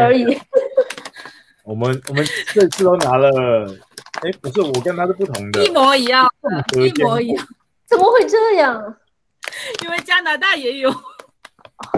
[0.00, 0.24] 而已。
[1.64, 3.28] 我们我们这次都拿了，
[4.22, 6.28] 哎，不是，我跟他是不同的，一模一样，
[6.74, 7.46] 一模一样。
[7.86, 8.96] 怎么会这样？
[9.84, 10.90] 因为加拿大也有。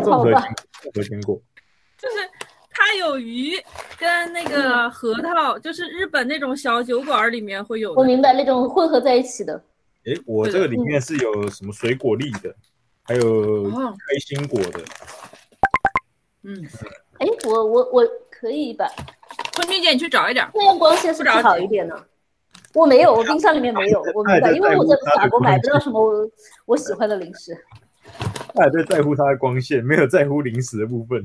[0.05, 0.30] 综合
[0.83, 1.41] 综合经过，
[1.98, 2.16] 就是
[2.70, 3.60] 它有鱼
[3.98, 7.93] 跟那个核桃，就是日本那种小酒馆里面会有。
[7.95, 9.55] 我明白那种混合在一起的。
[10.05, 12.55] 哎，我这个里面是有什么水果粒的，
[13.02, 14.80] 还有开心果的。
[16.43, 16.69] 嗯。
[17.19, 18.87] 哎，我我我可以吧
[19.55, 21.95] 坤君姐，你去找一点，那样光线是不是好一点呢？
[22.74, 26.30] 我没有，我冰箱里面没有，我明白，因为我在法国买不到什么我
[26.65, 27.57] 我喜欢的零食。
[28.54, 31.23] 他还在在乎它的光线，没有在乎零食的部分。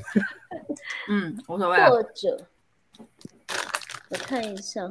[1.10, 1.78] 嗯，无所谓。
[1.90, 2.48] 或者
[4.10, 4.82] 我看一下，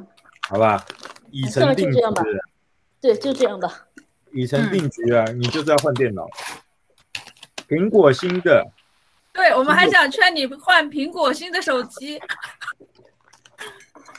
[0.49, 0.83] 好吧，
[1.31, 1.99] 已成定局。
[2.99, 3.87] 对，就这样吧。
[4.33, 6.27] 已成定局啊，你就是要换电脑，
[7.67, 8.65] 苹果新的。
[9.37, 12.19] 对，我们还想劝你换苹果新的手机，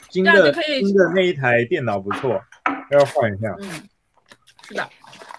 [0.09, 2.41] 新的新的那一台电脑不错，
[2.89, 3.53] 要换一下。
[3.59, 3.89] 嗯，
[4.65, 4.89] 是的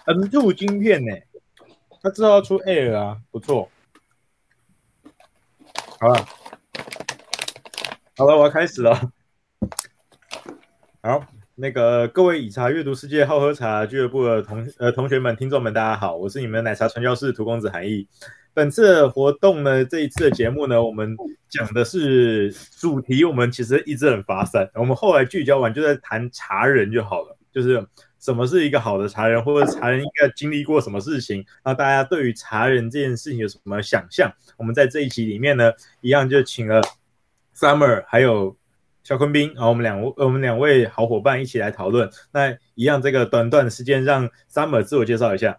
[0.05, 1.11] ，M2 晶片呢，
[1.99, 3.71] 它知道要出 Air 啊，不错。
[5.99, 6.25] 好了，
[8.15, 9.11] 好了，我要开始了。
[11.01, 18.07] 好，那个各位以茶阅读世界好喝茶俱乐部的同呃同学们、听众们，大家好，我是你们的奶茶传教士涂公子韩毅。
[18.53, 21.15] 本次活动呢，这一次的节目呢，我们
[21.49, 24.69] 讲的是主题，我们其实一直很发散。
[24.73, 27.85] 我们后来聚焦完，就在谈茶人就好了，就是
[28.19, 34.29] 什么是一个好的茶人，或者茶人应该经历过什么事情，然后大家对于茶人这件事情有什么想象？
[34.57, 35.71] 我们在这一期里面呢，
[36.01, 36.81] 一样就请了
[37.55, 38.57] Summer 还有
[39.03, 42.09] 肖坤斌，然后我们两位我们两位好伙伴一起来讨论。
[42.33, 45.57] 那一样，这个短短的时间，让 Summer 自我介绍一下。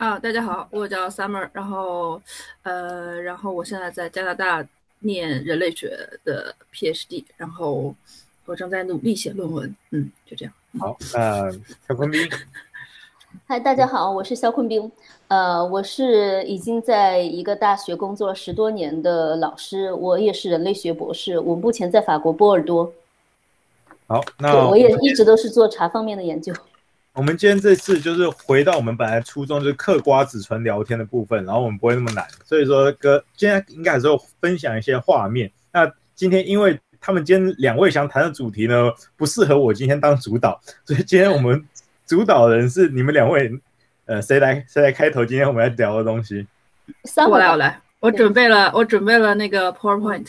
[0.00, 2.18] 啊，大家好，我叫 Summer，然后，
[2.62, 4.66] 呃，然后我现在在加拿大
[5.00, 5.94] 念人类学
[6.24, 7.94] 的 PhD，然后
[8.46, 10.54] 我正在努力写论文，嗯，就这样。
[10.78, 11.52] 好，呃，
[11.86, 12.26] 小坤兵。
[13.46, 14.90] 嗨，大家好，我是肖坤兵，
[15.28, 22.90] 呃，我是已经在一个大学工作了十多年的老师，我也是人类学博士，我目前在法国波尔多。
[24.06, 26.54] 好，那我，我也一直都是做茶方面的研究。
[27.12, 35.50] 我们今天这次就是回到我们本来初衷，就是嗑瓜子纯聊天的部分，然后我们不会那么难，所以说哥今天应该还是会分享一些画面。
[35.72, 41.62] 那今天因为他们今天两位想谈的主题呢，不适合我今天当主导，所以今天我们
[42.06, 43.50] 主导人是你们两位，
[44.06, 45.24] 呃，谁来谁来开头？
[45.24, 46.46] 今天我们要聊的东西，
[47.28, 50.28] 我来我来，我准备了我准备了那个 PowerPoint，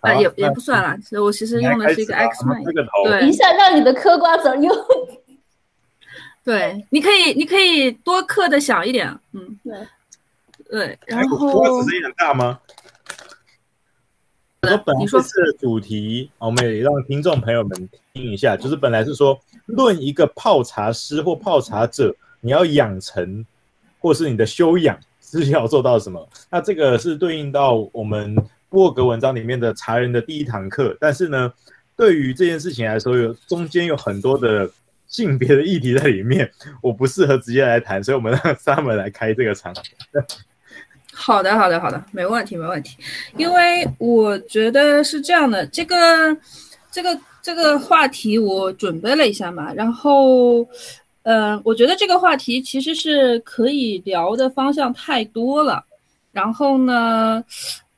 [0.00, 2.64] 啊、呃、也也不算了，所以我其实用的是一个 Xmind，
[3.04, 4.74] 对，一下让你的嗑瓜子用。
[6.44, 9.74] 对，你可以，你可以多刻的小一点，嗯，对，
[10.70, 12.60] 对，然后瓜子声音很大吗？
[14.60, 23.46] 我说本来这次的主题，我们也让听众朋友们听一下，就是本来是说论一个泡茶师或泡茶者，你要养成
[23.98, 26.28] 或是你的修养是要做到什么？
[26.50, 28.36] 那这个是对应到我们
[28.70, 31.50] 沃格文章里面的茶人的第一堂课，但是呢，
[31.96, 34.70] 对于这件事情来说，有中间有很多的。
[35.14, 36.50] 性别的议题在里面，
[36.82, 39.72] 我不适合直接来谈，所以我们让 Summer 来开这个场。
[41.12, 42.96] 好的，好的，好的，没问题，没问题。
[43.36, 46.36] 因为我觉得是这样的，这个，
[46.90, 50.66] 这个，这个话题我准备了一下嘛，然后，
[51.22, 55.84] 呃，我觉得这个话题其实是可以聊的方向太多了，
[56.32, 57.44] 然后呢。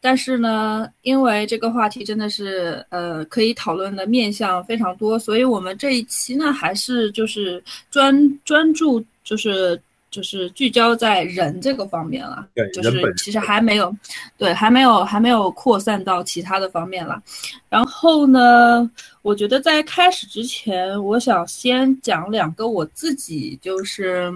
[0.06, 7.61] 但是呢，因为这个话题真的是呃可以讨论的面向非常多，所以我们这一期呢还是就是
[7.91, 9.76] 专专注就是
[10.08, 13.93] 就是聚焦在人这个方面了，对，就是其实还没有，
[14.38, 17.20] 对，还没有还没有扩散到其他的方面了。
[17.69, 18.88] 然后呢，
[19.23, 24.32] 我觉得在开始之前，我想先讲两个我自己就是。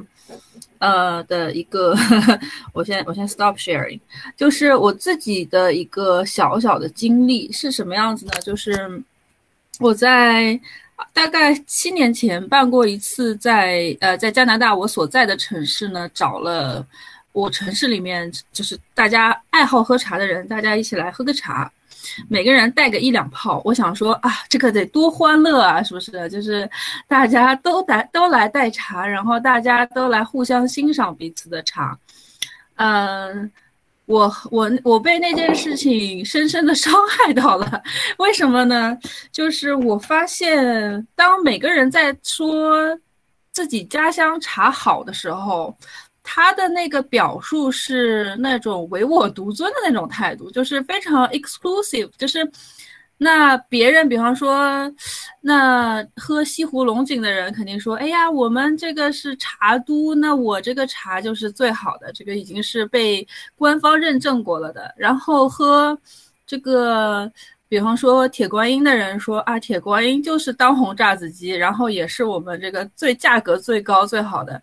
[0.81, 1.95] 呃的一个，
[2.73, 4.01] 我先我先 stop sharing，
[4.37, 8.33] 就是我自己的一个小小的经历是什么样子呢？
[8.43, 9.03] 就是
[9.79, 10.59] 我在
[11.13, 16.87] 大概七年前办过一次在呃在加拿大我所在的城市呢找了
[17.33, 21.71] 我城市里面就是大家爱好喝茶的人，大家一起来喝个茶，
[22.29, 23.61] 每个人带个一两泡。
[23.65, 26.29] 我想说啊，这个得多欢乐啊，是不是？
[26.29, 26.69] 就是
[27.07, 31.99] 大家都来都来带茶，然后大家都来互相欣赏彼此的茶，
[32.77, 33.51] 嗯。
[34.07, 37.81] 我我我被那件事情深深的伤害到了，
[38.19, 38.99] 为什么呢？
[39.31, 42.99] 就是我发现，当每个人在说
[43.53, 45.73] 自己家乡茶好的时候，
[46.33, 52.49] 他的那个表述是那种唯我独尊的那种态度，就是非常 exclusive，就是。
[53.23, 54.91] 那别人，比方说，
[55.43, 65.95] 那喝西湖龙井的人肯定说：“哎呀，我们这个是茶都，那我这个茶就是最好的，这个已经是被官方认证过了的。”然后喝
[66.47, 67.31] 这个，
[67.69, 74.59] 比方说铁观音的人说：“啊，铁观音就是当红炸子鸡，然后也是我们这个最价格最高最好的。”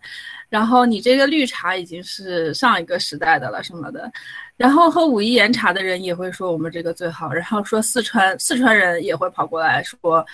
[0.48, 4.10] 然后你这个绿茶已经是上一个时代的了什么的。
[4.56, 10.26] 然后喝武夷岩茶的人也会说我们这个最好，然后说四川四川人也会跑过来说，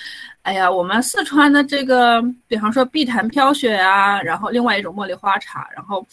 [0.42, 6.06] 哎呀，我们四川的这个，比方说碧潭飘雪啊，然后另外一种茉莉花茶，然后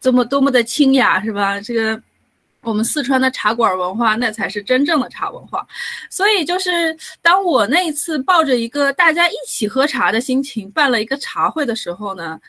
[0.00, 1.60] 这么多么的清雅是吧？
[1.60, 2.00] 这个
[2.62, 5.64] 我们四川的茶馆文化那才是真正的茶文化。
[6.10, 12.40] 所以就是当我那一次抱着一个大家一起喝茶的心情办了一个茶会的时候呢。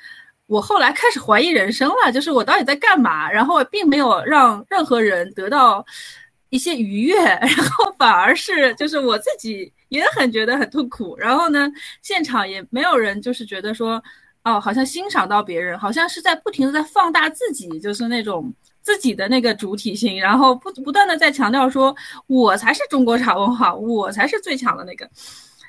[0.48, 3.30] 我后来开始怀疑人生了，就是我到底在干嘛？
[3.32, 5.84] 然后并没有让任何人得到
[6.50, 11.18] 一些愉悦， 然后反而是就是我自己也很觉得很痛苦。
[11.18, 11.68] 然后呢，
[12.02, 14.02] 现场也没有人就是觉得说，
[14.44, 18.54] 哦，好像欣赏到别人，好像是在不停的在放大自己，就是那种
[18.84, 21.96] 自己的那个主体性，然后不不断的在强调说，
[22.28, 25.10] 我才是中国茶文化，我才是最强的那个。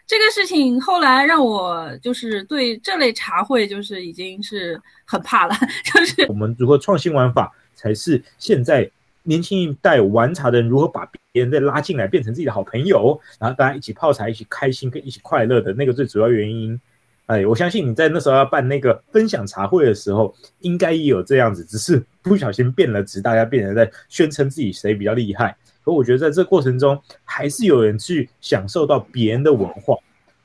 [0.07, 5.55] 这个事情后来让我就是对这类茶会就是已经是很怕了，
[5.93, 8.89] 就是我们如何创新玩法，才是现在
[9.25, 16.81] 年轻一代玩茶的人如何把别人再拉进来，变成自己的好朋友，然后大家一起泡茶，一起开心，跟一起快乐的那个最主要原因。
[17.27, 25.57] 哎，我相信你在那时候要办那个分享茶会的时候，应该也有这样子，只是不小心变了质，大家变成在宣称自己谁比较厉害。
[25.87, 29.97] 可我觉得在这过程中，还是有人去享受到别人的文化。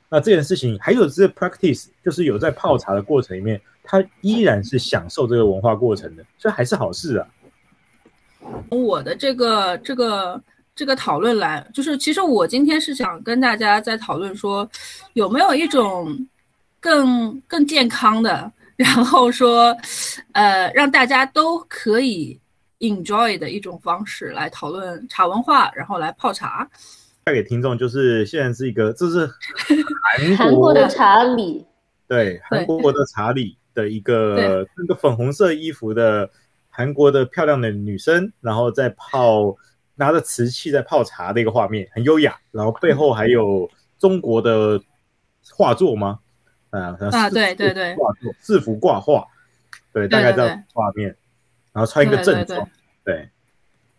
[0.08, 7.26] 那这件事情还有这个 practice，就是有在泡茶的过程里面，他依然是享受这个文化过程的，所以还是好事啊。
[8.68, 10.40] 我的这个这个
[10.76, 14.70] 这个讨论来，就是其实我今天是想跟大家在讨论说，
[15.14, 16.16] 有没有一种
[16.78, 19.76] 更更健康的，然后说，
[20.34, 22.38] 呃，让大家都可以。
[22.82, 26.68] Enjoy 的一种方式来讨论茶文化，然后来泡茶。
[27.24, 29.26] 带给听众就是现在是一个，这是
[30.18, 31.64] 韩韩国的茶礼，
[32.08, 36.28] 对，韩国的茶礼的一个那个粉红色衣服的
[36.68, 39.56] 韩国的漂亮的女生，然后在泡
[39.94, 42.36] 拿着瓷器在泡茶的一个画面，很优雅。
[42.50, 43.70] 然后背后还有
[44.00, 44.82] 中国的
[45.50, 46.18] 画作吗？
[46.70, 49.24] 啊啊，对对对，画作四幅挂画，
[49.92, 51.14] 对，大概这样画面。
[51.72, 52.68] 然后穿一个正装，
[53.04, 53.28] 对，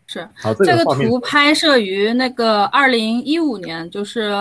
[0.05, 0.53] 是好。
[0.53, 4.31] 这个图拍摄于那个二零一五年，就是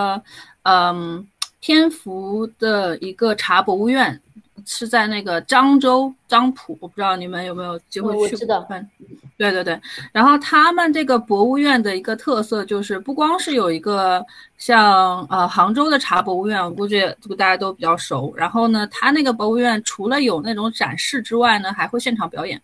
[0.63, 1.27] 嗯，
[1.59, 4.21] 天福的一个茶博物院，
[4.65, 8.23] 是在那个漳州漳浦，我不知道你们有没有机会去过。
[8.23, 8.67] 我知道。
[9.35, 9.77] 对对对，
[10.11, 14.23] 然后他们这个博物院的一个特色就是，不光是有一个
[14.59, 18.31] 像呃杭州的茶博物院，我估计这个大家都比较熟。
[18.37, 22.61] 然后呢，他那个博物院除了有那种展示之外呢，还会现场表演。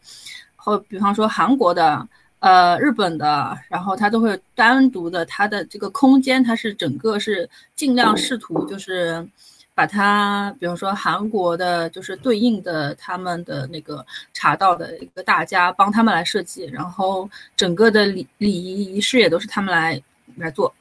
[0.62, 2.08] 或比方说韩国的，
[2.40, 9.28] 呃，日本的，然后它都会单独的，它的这个空间，它是整个是尽量试图就是
[9.74, 20.02] 把它，比方说韩国的，就是对应的他们的那个茶道的一个大家帮他们来设计，然后整个的礼礼仪仪式也都是他们来
[20.36, 20.74] 来做。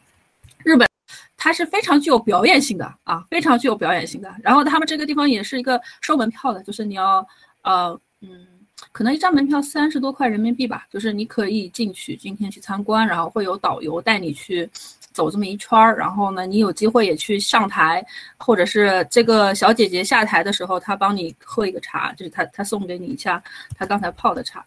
[0.65, 0.89] 日本
[1.37, 4.33] 它是非常具有表演性的啊，非常具有表演性的。
[4.43, 7.27] 然后他们这个地方也是一个收门票的，就是你要
[7.63, 8.58] 呃嗯。
[8.99, 14.69] 可能一张门票三十多块人民币吧，就是你可以进去今天去参观，然后会有导游带你去
[15.13, 18.05] 走这么一圈儿，然后呢，你有机会也去上台，
[18.39, 23.41] 或者是这个小姐姐下台的时候，她帮你喝一个茶，就是她她送给你一下
[23.77, 24.67] 她刚才泡的茶。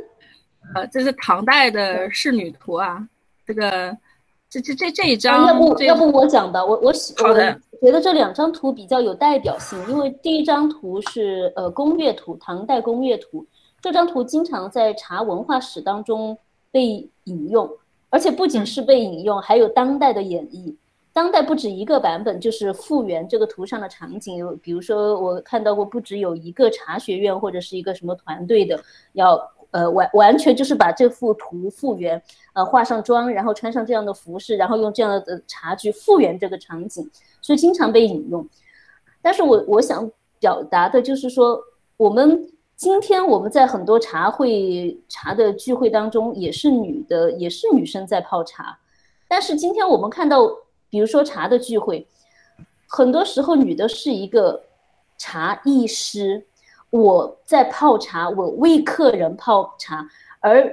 [0.74, 3.08] 呃，这是唐代的仕女图啊，
[3.46, 3.96] 这个。
[4.56, 7.34] 这这这这一张，啊、要不要不我讲吧，我我喜我
[7.86, 13.44] 觉得这两张图比较有代表性，因为第一张图是呃宫乐图，唐代宫乐图，
[13.82, 16.36] 这张图经常在茶文化史当中
[16.70, 17.70] 被引用，
[18.08, 20.74] 而且不仅是被引用，还有当代的演绎。
[21.12, 28.78] 当代不止一个版本，就是复原这个图上的场景，有比如说我看到过不止有一个茶学院或者是一个什么团队的
[29.14, 29.36] 要
[29.70, 32.20] 呃完完全就是把这幅图复原，
[32.54, 37.08] 呃化上妆，然后穿上这样的服饰，然后用这样的茶具复原这个场景，
[37.40, 38.46] 所以经常被引用。
[39.22, 41.60] 但是我我想表达的就是说，
[41.96, 48.78] 我们今天我们在很多茶会茶的聚会当中，也是女的，也是女生在泡茶。
[49.26, 50.46] 但是今天我们看到，
[50.88, 52.06] 比如说茶的聚会，
[52.86, 54.62] 很多时候女的是一个
[55.18, 56.46] 茶艺师，
[56.90, 60.06] 我在泡茶，我为客人泡茶，
[60.40, 60.70] 而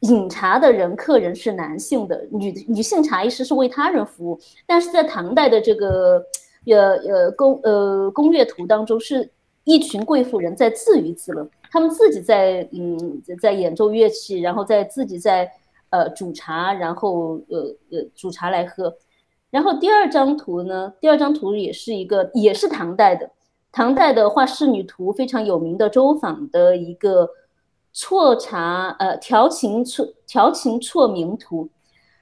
[0.00, 4.38] 饮茶的人客人是男性的，女女性茶艺师是为他人服务。
[4.66, 6.24] 但是在唐代的这个。
[6.66, 9.30] 呃呃宫呃宫乐图当中是
[9.64, 15.46] 一群贵妇人在自娱自乐，他们自己在嗯在演奏乐器，然后在自己在
[15.90, 18.96] 呃煮茶，然后呃呃煮茶来喝。
[19.50, 23.30] 然后第二张图呢，第二张图也是一个也是唐代的，
[23.74, 27.28] 唐代的画仕女图非常有名的周昉的一个
[27.92, 31.68] 错茶呃调情错调琴啜鸣图，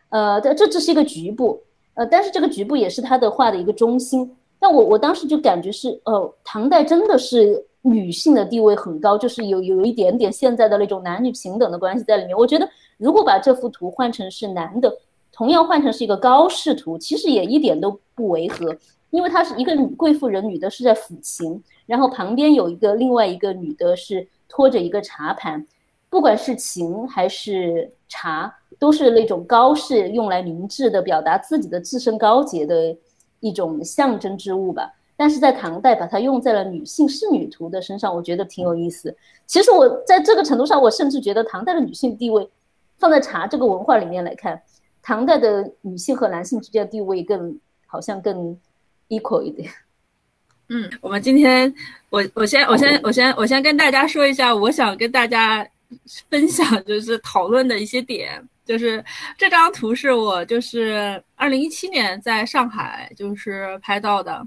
[0.08, 1.62] 呃这这只是一个局部。
[1.92, 4.34] 呃，但是这个局部也是他的画的一个中心。
[4.58, 12.34] 但我我当时就感觉是，呃，唐代真的是女性的地位很高，就是有有一点点现在的那种男女平等的关系在里面。
[12.34, 12.66] 我觉得
[12.96, 14.90] 如果把这幅图换成是男的，
[15.30, 18.74] 同样换成是一个高士图，其实也一点都不违和，
[19.12, 25.64] 因为她是一个贵妇人，女的是在抚琴，然后旁边有一个另外一个女的是托着一个茶盘，
[26.10, 28.52] 不管是琴还是茶。
[28.78, 32.96] 都是那种高士用来明志的，表达自己的自身高洁的
[33.38, 34.92] 一种象征之物吧。
[35.16, 39.16] 但是在唐代把它用在了女性仕女图的身上，我觉得挺有意思。
[39.46, 42.50] 其实我在这个程度上，我甚至觉得唐代的女性地位，
[42.98, 44.60] 放在茶这个文化里面来看，
[45.00, 48.58] 唐代的女性和男性之间的地位更好像更
[49.12, 49.70] equal 一点。
[50.68, 51.72] 嗯，我们今天
[52.08, 55.66] 我我先我先我先我先跟大家说一下，我想跟大家
[56.30, 58.42] 分享就是讨论的一些点。
[58.64, 59.04] 就是
[59.36, 64.40] 这张图是我就是二零一七年在上海就是拍到的，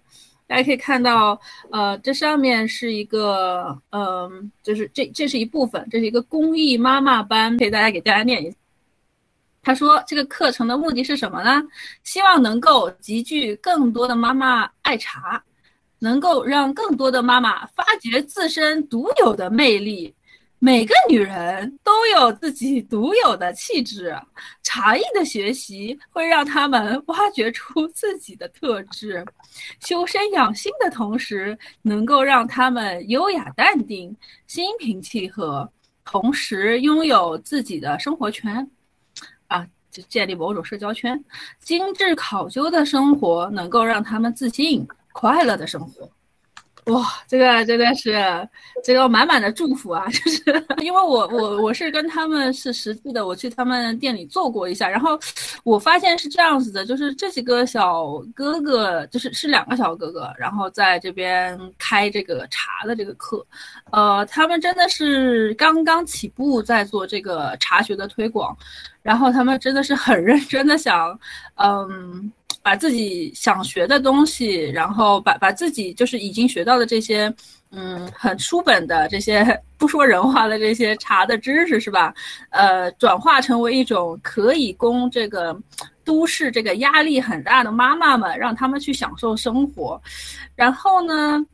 [0.47, 4.31] 大家可以看到，呃，这上面是一个，嗯、呃，
[4.63, 8.57] 就是这这是一部分，这是一个公益妈妈班，可以大家给大家念一下。
[9.65, 11.61] 他说这个课程的目的是什么呢？
[12.03, 15.43] 希望能够集聚更多的妈妈爱茶，
[15.97, 20.13] 能够让更多的妈妈发掘自身独有的魅力。
[20.59, 24.15] 每个女人都有自己独有的气质，
[24.63, 29.23] 茶艺的学习会让她们挖掘出自己的特质，
[29.79, 34.15] 修身养性的同时，能够让她们优雅淡定、
[34.47, 35.69] 心平气和，
[36.03, 38.67] 同时拥有自己的生活圈，
[39.47, 41.23] 啊，就建立某种社交圈。
[41.59, 46.09] 精致考究的生活能够让他们自信、快乐的生活。
[46.85, 48.15] 哇，这个真的是
[48.83, 50.05] 这个满满的祝福啊！
[50.13, 55.19] 就是因为我我我是跟他们是实际的，我去他们店里做过一下，然后
[55.63, 63.43] 我发现是这样子的，就是这几个小哥哥，就是是两个小哥哥，然后在这边开这个茶的这个课，
[63.91, 68.55] 呃，他们真的是刚刚起步在做这个茶学的推广，
[69.01, 71.19] 然后他们真的是很认真的想，
[71.55, 72.31] 嗯。
[72.65, 77.31] 把自己想学的东西，然后把把自己就是已经学到的这些，
[77.69, 79.45] 嗯，很书本的这些
[79.77, 82.11] 不说人话的这些茶的知识是吧？
[82.49, 85.55] 呃，转化成为一种可以供这个
[86.03, 90.01] 都市这个压力很大的妈妈们，让他们去享受生活。
[90.55, 91.45] 然后呢，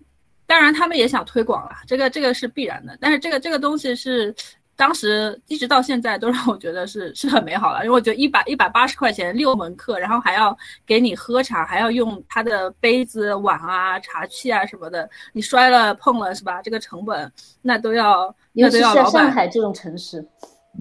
[0.46, 2.98] 当然他们也想推广了，这个这个是必然的。
[3.02, 4.34] 但是这个这个东西是。
[4.82, 10.58] 当时一直到现在都让我觉得是是很美好了，因为我觉得一百一百八十块钱六门课，然后还要
[10.88, 16.64] 给你喝茶，还要用他的杯子、碗啊、茶器啊什么的，你摔了碰了是吧？
[16.64, 20.28] 这个成本那都要，那都要老板上海这种城市，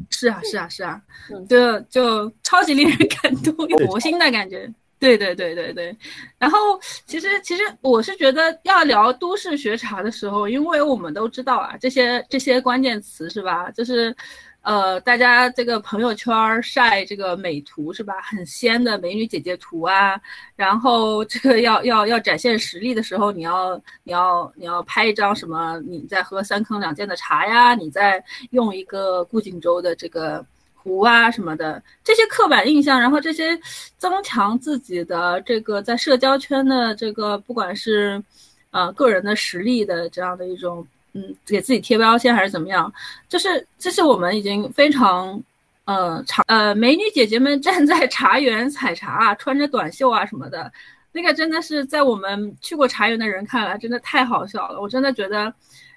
[0.08, 0.98] 是啊是啊是啊，
[1.46, 3.54] 就就超级令人 感动，
[3.86, 4.72] 佛心的感觉。
[5.00, 5.96] 对对对对对，
[6.38, 13.70] 然后其实其实我是觉得要聊都市学茶的时候，因为我们都知道啊，这些这些关键词是吧？
[13.70, 14.14] 就是，
[14.60, 18.20] 呃，大家这个朋友圈晒这个美图是吧？
[18.20, 20.20] 很仙的美女姐姐图啊，
[20.54, 25.80] 然后这个要要要展现实力的时候，你要你要你要拍一张什么？
[25.86, 27.74] 你在喝三坑两涧的茶呀？
[27.74, 30.44] 你在用一个顾景舟的这个。
[30.82, 33.58] 图啊什么的这些刻板印象，然后这些
[33.98, 38.22] 增强自己的这个在社交圈的这个不管是
[38.70, 42.90] 呃个人的实力的这样的一种嗯给自己贴标签还是怎么样，
[43.28, 45.42] 就是这是我们已经非常
[45.84, 50.72] 呃长呃美女姐姐们 站在茶园采茶啊，穿着短袖啊什么的，
[51.12, 54.80] 那个真的是在我们去过茶园的人看来真的太好笑了。
[54.80, 55.52] 我真的觉得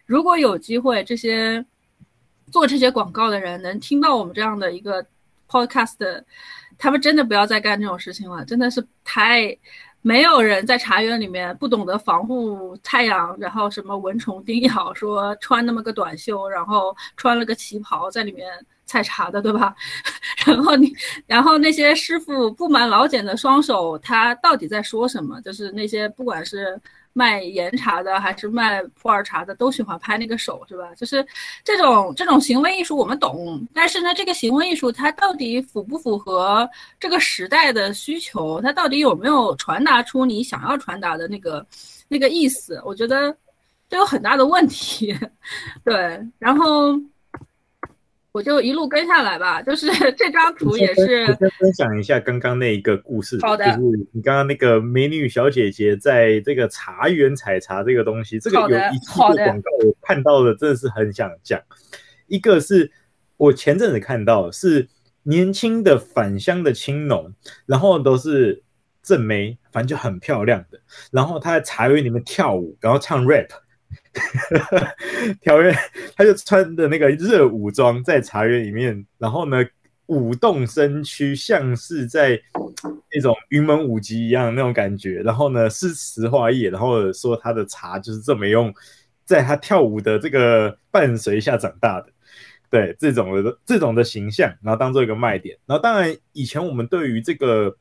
[0.05, 1.63] 如果有机会这些。
[2.53, 5.03] 做这些广告的人能听到我们这样的一个
[5.49, 6.23] podcast，
[6.77, 9.57] 他们真的不要再干这种事情了，真的是太。
[10.05, 18.51] 没有人在茶园里面不懂得防护太阳，然后什么蚊虫叮咬，说穿那么个短袖，然后穿了个旗袍在里面
[18.85, 19.73] 采茶的，对吧？
[20.45, 20.93] 然后你，
[21.25, 25.39] 然后那些师傅布满老茧的双手，他到底在说什么？
[25.41, 26.79] 就是那些不管是。
[27.13, 30.93] 卖岩茶的还是卖普洱茶的，都喜欢拍那个手，是吧？
[30.95, 31.25] 就是
[31.63, 33.65] 这种这种行为艺术，我们懂。
[33.73, 38.59] 但是呢，这个行为艺术它到底符不符合这个时代的需求？
[38.61, 41.65] 它到底有没有传达出你想要传达的那个
[42.07, 42.81] 那个意思？
[42.83, 43.35] 我觉得
[43.87, 45.17] 都有很大的问题。
[45.85, 46.99] 对，然后。
[48.33, 49.85] 我就一路跟下来吧，就是
[50.17, 51.27] 这张图也是。
[51.59, 53.37] 分享一下刚刚那一个故事。
[53.41, 53.63] 好的。
[53.65, 61.61] 就是你刚刚那个美女小姐姐在这个茶园采茶这个东西，这个有一次的广告我看到了，真的是很想讲。
[62.25, 62.91] 一个是
[63.37, 64.87] 我前阵子看到是
[65.21, 67.31] 年轻的返乡的青农，
[67.67, 68.63] 然后都是
[69.03, 70.79] 正妹，反正就很漂亮的，
[71.11, 73.49] 然后她在茶园里面跳舞，然后唱 rap。
[75.41, 75.73] 条约，
[76.15, 79.57] 他就穿的那个热舞装在茶园里面，然后呢
[80.05, 82.39] 舞动身躯，像是在
[83.13, 85.21] 那种云门舞集一样那种感觉。
[85.21, 88.73] 然后呢诗词画意，然后说他的茶就是这么用，
[89.25, 92.07] 在他跳舞的这个伴随下长大的。
[92.69, 95.57] 对这种的这种的形象，然后当做一个卖点。
[95.65, 97.75] 然后当然以前我们对于这个。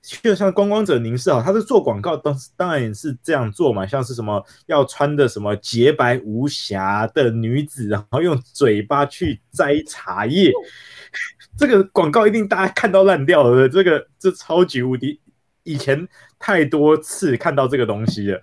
[0.00, 3.86] 就像观光者凝视啊，他是做广告，当当然也是这样做嘛。
[3.86, 10.52] 像是什么要穿的什么洁白无瑕的女子，然后用嘴巴去摘茶叶，
[11.58, 13.68] 这个广告一定大家看到烂掉了。
[13.68, 15.20] 这个这超级无敌，
[15.64, 18.40] 以前太多次看到这个东西了。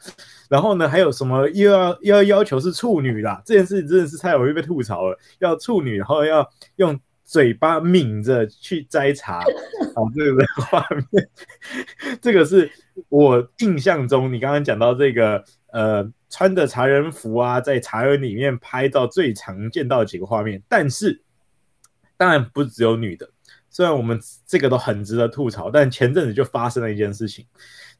[0.49, 3.41] 然后呢，还有什么又要又要要求是处女啦？
[3.45, 5.17] 这件事情真的是太容易被吐槽了。
[5.39, 6.99] 要处女，然后要用。
[7.25, 11.29] 嘴巴抿着去摘茶，啊，这个画面，
[12.21, 12.71] 这个是
[13.09, 20.61] 我印象中，你刚刚讲到这个，呃，穿着茶人服啊，在茶园里面拍照最常见到几个画面。
[20.69, 21.23] 但是，
[22.15, 23.27] 当然不只有女的，
[23.71, 27.45] 虽然我们这个都很值得吐槽，但前阵子就发生了一件事情。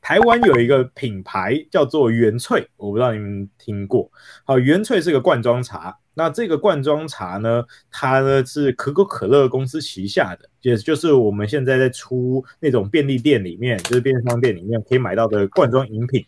[0.05, 4.07] 台湾有一个品牌叫做原萃，我不知道你们听过。
[4.43, 5.97] 好，原萃是个罐装茶。
[6.13, 16.23] 那这个罐装茶呢，它呢是可口可乐公司旗下的，也就是我们现在在出那种便利店里面，就是便利商店里面可以买到的罐装饮品。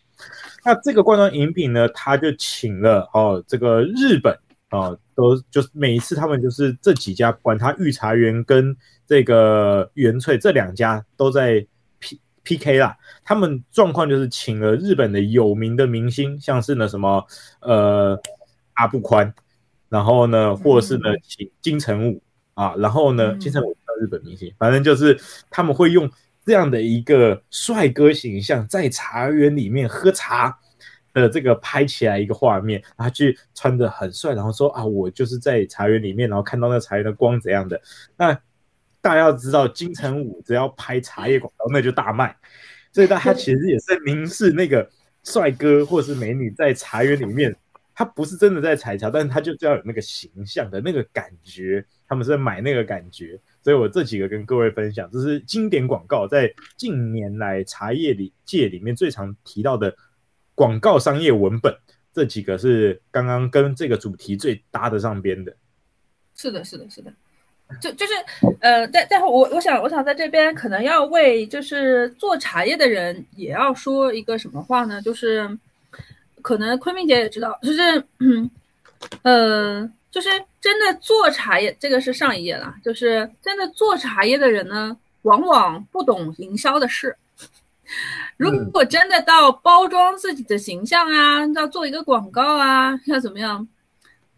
[0.64, 4.36] 那这个罐装饮品呢，他就请了哦，这个日本
[4.72, 11.64] 哦，都就是每一次他们就是这几家，管他御茶园跟这个原萃这两家都在
[12.48, 12.96] P P K 啦。
[13.22, 17.26] 他们状况就是请了日本的有名的明星，像是呢什么
[17.60, 18.18] 呃
[18.74, 19.32] 阿部宽。
[19.90, 26.10] 然后呢，或是呢，请金城武啊，然后呢，金城武是日本明星，反正就是他们会用
[26.44, 30.58] 这样的一个帅哥形象，在茶园里面喝茶
[31.14, 37.80] 的这个拍起来一个画面，他去穿的很帅，然后说啊，我就是在茶园里面，然后看到那茶园的光怎样的。
[38.14, 38.38] 那
[39.00, 42.36] 大家要知道，金城武只要拍茶叶广告，那就大卖，
[42.92, 44.88] 所以大家其实也是明示那个
[45.24, 47.54] 帅哥或是美女在茶园里面。
[47.94, 59.92] 他不是真的在采茶，但是他就要有那个形象的那个感觉，他们是在买那个感觉，所以我这几个跟各位分享，这是经典广告，在近年来茶叶里界里面最常提到的
[60.54, 61.76] 广告商业文本，
[62.12, 65.52] 这几个是刚刚跟这个主题最搭得上边的。
[66.36, 67.12] 是的，是的，是的，
[67.80, 68.12] 就就是
[68.60, 75.00] 呃，但但我我想我想在这边可能要为就是做茶叶的人也要说一个什么话呢？
[75.02, 75.48] 就是。
[76.40, 78.48] 可能昆明姐也知道，就是，嗯，
[79.22, 82.72] 呃，就是真的做茶叶，这个是上一页了。
[82.82, 87.14] 就是真的做茶叶的人呢，往往不懂营销的事。
[88.36, 93.66] 如果真的到包装自己的形象啊，要做一个广告啊，要怎么样，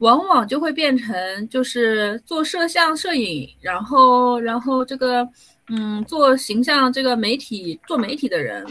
[0.01, 5.27] 往往就会变成就是做摄像、摄影，然后，然后这个，
[5.69, 8.67] 嗯，做形象这个媒体做媒体的人，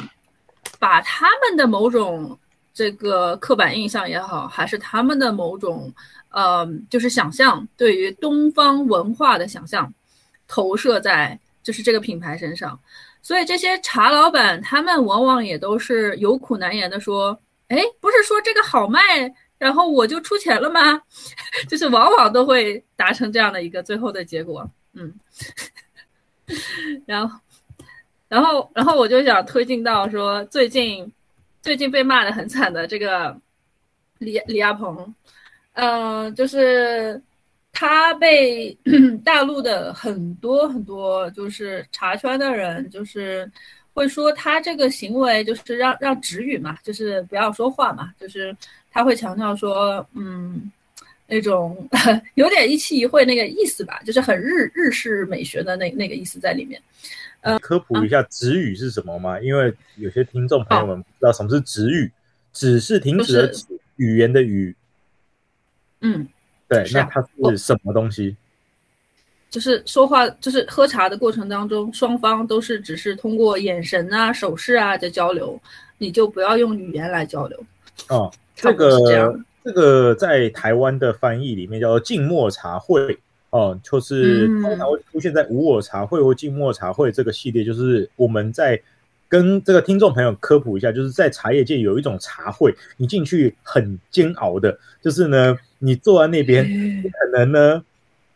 [0.77, 2.37] 把他们的某种。
[2.71, 5.91] 这个刻板印象也好，还是他们的某种，
[6.29, 9.93] 呃，就是想象对于东方文化的想象，
[10.47, 12.79] 投射在就是这个品牌身上，
[13.21, 17.37] 所以这些茶老板他们往往也都是有苦难言的说，
[17.67, 19.01] 哎，不是说这个好卖，
[19.59, 20.99] 然后我就出钱了吗？
[21.69, 25.13] 就是往往都会达成这样的一个最后的结果，嗯，
[27.05, 27.39] 然后，
[28.27, 31.11] 然后，然后我就想推进到说最近。
[31.61, 33.37] 最近被骂得很惨的这个
[34.19, 35.13] 李李亚鹏，
[35.73, 37.21] 嗯、就是
[37.73, 38.75] 他被
[39.25, 43.51] 大陆的很多很多就是茶圈的人就是
[43.99, 48.55] 会说他这个行为就是让让止语嘛，就是不要说话嘛，就是
[48.89, 50.71] 他会强调说，嗯，
[51.27, 51.85] 那种
[52.35, 56.81] 有点一期一会那个意思吧，就是很日日式美学的那那个意思在里面。
[57.41, 59.35] 呃，科普一下止语是什么吗？
[59.35, 62.09] 啊、因为有些听众朋友们不知道什么是止语，
[62.53, 63.65] 止是停止的止，
[63.97, 64.73] 语言的语。
[65.99, 66.25] 嗯。
[66.69, 68.37] 对，那它是什么东西？
[69.49, 75.59] 就是说话，就是喝茶的过程当中，双方都是只是通过眼神啊、手势啊在交流，
[75.97, 77.59] 你就不要用语言来交流。
[78.09, 83.17] 哦，这个这，这个在台湾的翻译里面叫做静默茶会
[83.49, 88.79] 哦，就是通常会出现在无我茶会或静默茶会这个系列，就是我们在
[89.27, 95.57] 跟这个听众朋友科普一下，就是在茶叶界有一种茶会，你进去很煎熬的，就是呢。
[95.81, 96.65] 你坐在那边，
[97.03, 97.81] 可能呢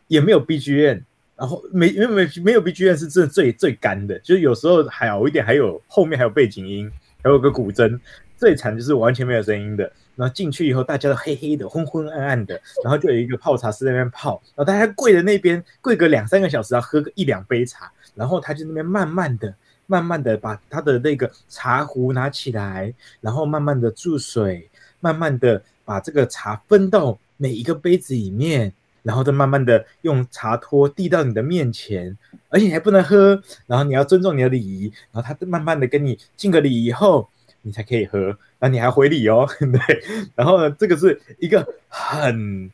[0.06, 1.02] 也没有 BGM，
[1.36, 6.90] 然后没没没没有 BGM 是真的最最干的，就是有时候还好一点，还有后面还有背景音，
[7.22, 7.98] 还有个古筝，
[8.36, 9.90] 最惨就是完全没有声音的。
[10.16, 19.52] 然后进去以后，大家都黑黑的、昏昏暗暗的，然后就有一个泡茶师在那边泡，然后大家跪在那边跪个两三个小时，要喝个一两杯茶，然后他就那边慢慢的、
[19.86, 27.18] 慢慢的把他的那个茶壶拿起来，然后慢慢的注水，慢慢的把这个茶分到。
[27.36, 28.72] 每一个杯子里面，
[29.04, 32.16] 然后再慢慢的用茶托递到你的面前，
[32.48, 37.28] 而且你还不能喝，然后你要尊重你的礼仪，然后他慢慢的跟你敬个礼以后，
[37.60, 38.18] 你才可以喝，
[38.58, 40.02] 然后你还回礼哦， 对，
[40.34, 42.70] 然后呢，这个是一个很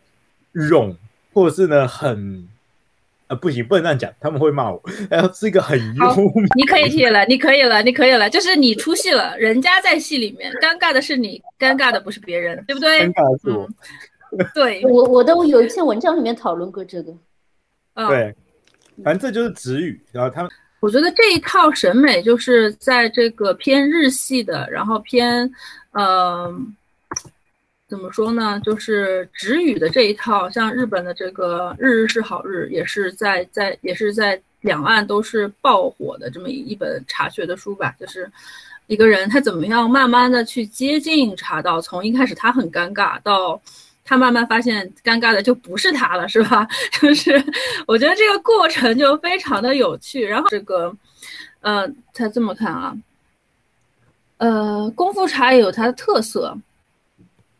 [0.54, 0.94] 冗，
[1.34, 2.48] 或者是呢很，
[3.26, 13.00] 呃，不行，不能这样讲，他们会骂我，然后是一个很幽默，你可以替了， 你可以了，你可以了，就是你出戏了，人家在戏里面，尴尬的是你，尴尬的不是别人，对不对？
[13.00, 13.64] 尴尬的是我。
[13.64, 13.74] 嗯
[14.54, 17.12] 对我，我都有一篇文章里面讨论过这个。
[17.94, 18.34] 嗯、对，
[19.02, 20.00] 反正这就是直语。
[20.12, 25.44] 然后他们，我觉得这一套审美就是在这个偏日系的，然后偏，
[25.92, 26.60] 嗯、呃，
[27.88, 28.60] 怎么说呢？
[28.64, 37.94] 就是直语的这一套，像日本的这个《日日是好日》，也是在在也是在两岸都是爆火的这么一本茶学的书吧。
[37.98, 38.30] 就是
[38.86, 43.60] 一个人他怎么样慢慢的去接近茶道，从一开始他很尴尬到。
[44.10, 46.66] 他慢慢发现尴尬的就不是他了，是吧？
[47.00, 47.40] 就是
[47.86, 50.26] 我觉得这个过程就非常的有趣。
[50.26, 50.92] 然后这个，
[51.60, 52.92] 呃，他这么看啊，
[54.38, 56.58] 呃，功夫茶也有它的特色。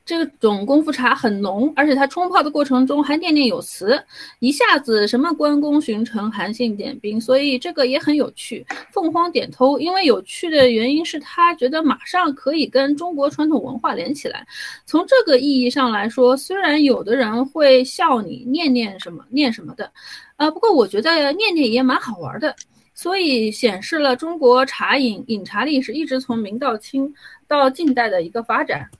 [0.04, 4.02] 这种功夫茶很浓，而且它冲泡的过程中还念念有词，
[4.40, 8.66] 一下子什么关公巡城、韩信点兵，所以这个也很有趣。
[8.90, 14.44] 凤凰点头，因为有趣的原因是他觉得马上可以跟中国传统文化连起来。
[14.84, 19.92] 从这个意义上来说，虽然有的人会笑你念念什么念什么的，
[20.38, 22.56] 呃，不过我觉得念念也蛮好玩的，
[22.94, 27.14] 所以显示了中国茶饮饮茶历史一直从明到清
[27.46, 28.90] 到近代的一个发展。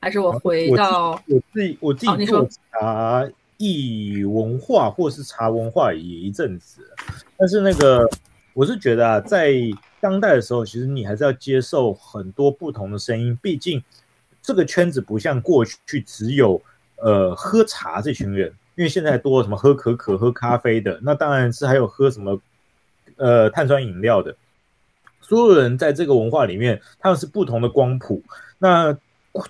[0.00, 6.82] 还是我回到我自己，我自己做茶艺文化或是茶文化也一阵子，
[7.36, 8.08] 但是那个
[8.54, 9.54] 我是觉得啊，在
[10.00, 13.82] 当代的时候，其实你还是要接受很多不同的声音，毕竟
[14.40, 16.62] 这个圈子不像过去只有
[16.98, 22.40] 呃喝茶这群人，因为现在多什么喝可可、喝咖啡的，那当然是还有喝什么
[23.16, 24.36] 呃碳酸饮料的，
[25.20, 28.22] 所有人在这个文化里面，他们是不同的光谱，
[28.58, 28.96] 那。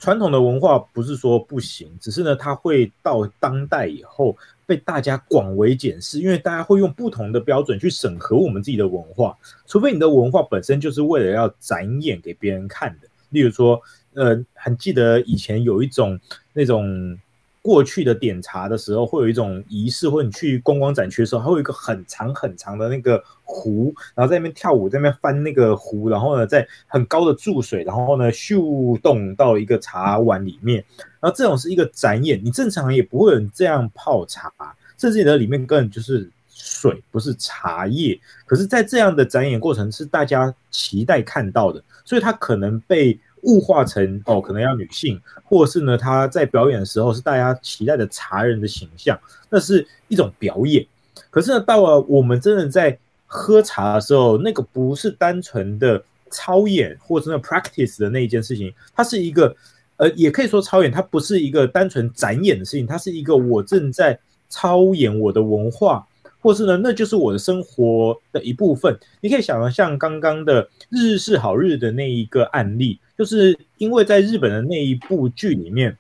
[0.01, 4.37] 传统的文化不是说不行，只是呢，它会到当代以后
[4.67, 9.37] 被大家广为检视，因为大家会用不同的标准去审核我们自己的文化。
[9.67, 13.81] 除非你的文化本身就是为了要展演给别人看的，例如说，
[14.15, 16.19] 呃，很记得以前有一种
[16.53, 17.19] 那种。
[17.63, 30.83] 过去的点茶的时候，会有一种仪式，或者你去观光展区的时候，还会有一个很长很长的那个壶，然后在那边跳舞，在那边翻那个壶，然后呢，在很高的注水，然后呢，咻动到一个茶碗里面，
[31.21, 34.53] 然后这种是一个展演，你正常也不会有人这样泡茶，
[34.97, 38.19] 甚至你的里面根本就是水，不是茶叶。
[38.47, 43.19] 可是，在这样的展演过程是大家期待看到的，所以它可能被。
[43.43, 50.85] 物化成哦，可能要女性，或是呢，他在表演的时候是大家期待的茶人的形象，那是一种表演。
[51.31, 59.55] 可是呢，到了我们真的在喝茶的时候，那个不是单纯的操演或者那 practice 的那一件事情，它是一个
[59.99, 66.07] 呃，也可以说操演，它不是一个单纯展演的事情，它是一个我正在操演我的文化。
[66.41, 68.97] 或是呢，那就是我的生活的一部分。
[69.21, 75.97] 你可以想到像刚刚的《日日是好日》的那一个案例，就是因为在日本的那一部剧里面，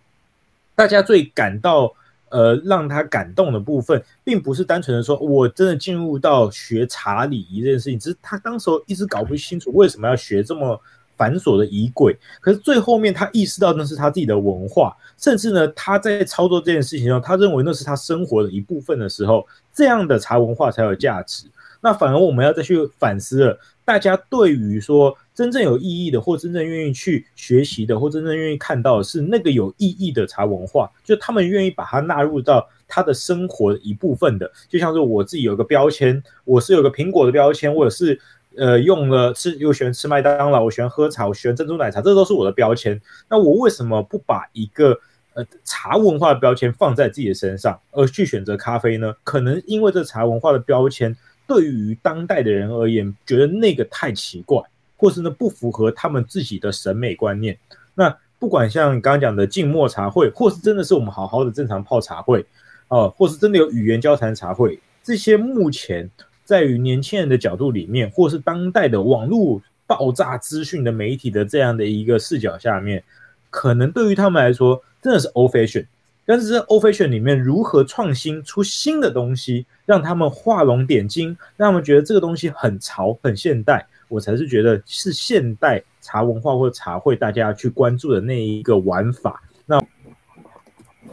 [0.74, 1.92] 大家最感到
[2.28, 10.80] 呃让他感动的部分，并不是单纯的说我真的进入到学茶礼仪这件事情，只是他当时候一直搞不清楚为什么要学这么
[11.18, 21.44] 繁琐的仪轨，可是最后面他意识到那是他自己的文化，甚至呢他在操作这件事情上，他认为那是他生活的一部分的时候，这样的茶文化才有价值。
[21.80, 38.20] 那反而我们要再去反思了，大家对于说真正有意义的，或真正愿意去学习的，或真正愿意看到的是那个有意义的茶文化，就他们愿意把它纳入到他的生活的一部分的，就像是我自己有个标签，我是有个苹果的标签，或者是
[38.58, 43.00] 呃用了吃又喜欢吃麦当劳，我喜欢喝茶，我喜欢珍珠奶茶，这都是我的标签。
[43.30, 44.98] 那我为什么不把一个
[45.34, 49.14] 呃茶文化的标签放在自己的身上，而去选择咖啡呢？
[49.24, 51.16] 可能因为这茶文化的标签。
[51.46, 54.60] 对于当代的人而言，觉得那个太奇怪，
[54.98, 57.58] 或是呢不符合他们自己的审美观念。
[57.94, 62.42] 那不管像刚刚讲的静默茶会，或是真的是我们好好的正常泡茶会，
[62.88, 66.10] 啊、呃，或是真的有语言交谈茶会，这些目前
[66.48, 73.04] 在于年轻人的角度里面，或是当代的网络爆炸资讯的媒体的这样的一个视角下面，
[73.50, 75.84] 可能对于他们来说真的是 old fashion。
[76.24, 89.42] 但是在 old fashion 里面，如何创新出新的东西，让他们画龙点睛，让他们觉得这个东西很潮、很现代，我才是觉得是现代茶文化或茶会大家去关注的那一个玩法。
[89.66, 89.78] 那，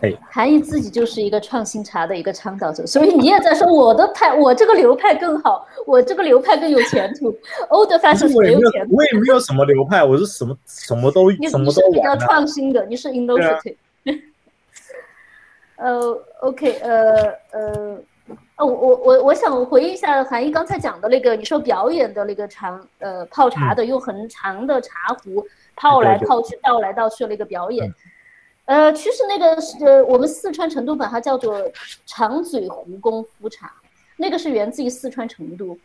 [0.02, 7.30] 嘿，韩毅自己就是一个创新茶的一个倡导者，所以你也在说我的派，我这个流派更好，我这个流派更有前途。
[7.70, 13.76] old fashion 没有前途，我也没有什么流派，我是什么什么都什么都、是比较创新的，你是 innovative。
[15.78, 17.98] 呃，OK，呃呃，
[18.56, 27.94] 哦，我我我想回应一下韩毅刚才讲的那个，你说表演的那个长，呃，泡茶的用很长的茶壶泡来泡去，倒来倒去的那个表演，
[28.66, 31.62] 呃，其实那个是呃，我们四川成都把它叫做
[32.06, 33.72] 长嘴壶功夫茶，
[34.18, 35.78] 那个是源自于四川成都。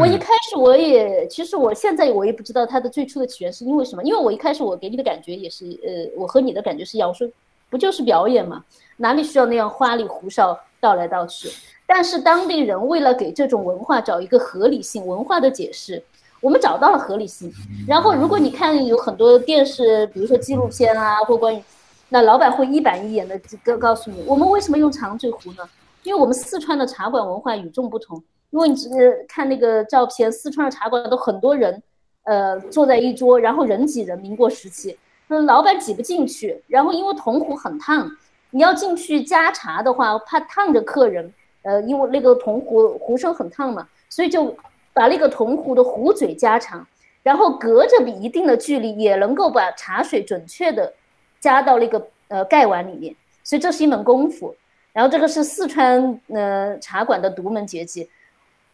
[0.00, 7.28] 我一开始我也，其实我现在我也不知道它的最初的起源是因为什么，因为我一开始我给你的感觉也是，呃，我和你的感觉是一样，我说
[7.68, 8.64] 不就是表演嘛？
[8.96, 11.50] 哪里需要那样花里胡哨倒来倒去？
[11.86, 16.02] 但是当地人为了给这种文化找一个合理性，文化的解释，
[16.40, 17.52] 我们找到了合理性。
[17.86, 21.62] 然后，如果你看有很多电视，比如说纪录片啊，或关于，
[22.08, 25.68] 那老板会一板一眼的告告诉你，我们为什么用长嘴壶呢？
[26.02, 28.22] 因为我们四川的茶馆文化与众不同。
[28.50, 28.88] 因为你只
[29.26, 31.82] 看那个照片，四川的茶馆都很多人，
[32.22, 38.08] 呃，坐在一桌，然后人挤人，民国时期，那老板挤不进去，然后因为铜壶很烫。
[38.50, 44.54] 你要进去加茶的话，怕烫着客人，呃，因为那个铜壶壶身很烫嘛，所以就
[44.92, 46.86] 把那个铜壶的壶嘴加长，
[47.24, 50.94] 然后隔着比一定的距离也能够把茶水准确的
[51.44, 51.96] 加到那个
[52.28, 54.54] 呃盖碗里面，所以这是一门功夫。
[54.94, 58.08] 然后这个是四川呃茶馆的独门绝技，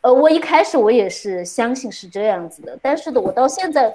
[0.03, 3.95] 呃，我一开始我也是相信是这样子的，但是的我到现在。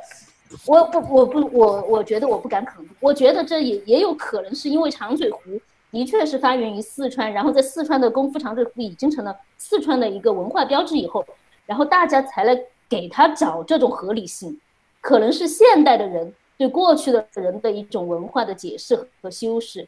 [0.68, 2.96] 我不，我不，我我觉得我不敢肯定。
[3.00, 5.40] 我觉得这也也有可能是因为长嘴壶
[5.90, 11.26] 的确是发源于四川，然后在四川的功夫长嘴壶已经成了四川的一个文化标志以后，
[11.66, 12.56] 然后大家才来
[12.88, 14.62] 给他找这种合理性，
[15.02, 19.88] 可能是现代的人对过去的人的一种文化的解释和修饰。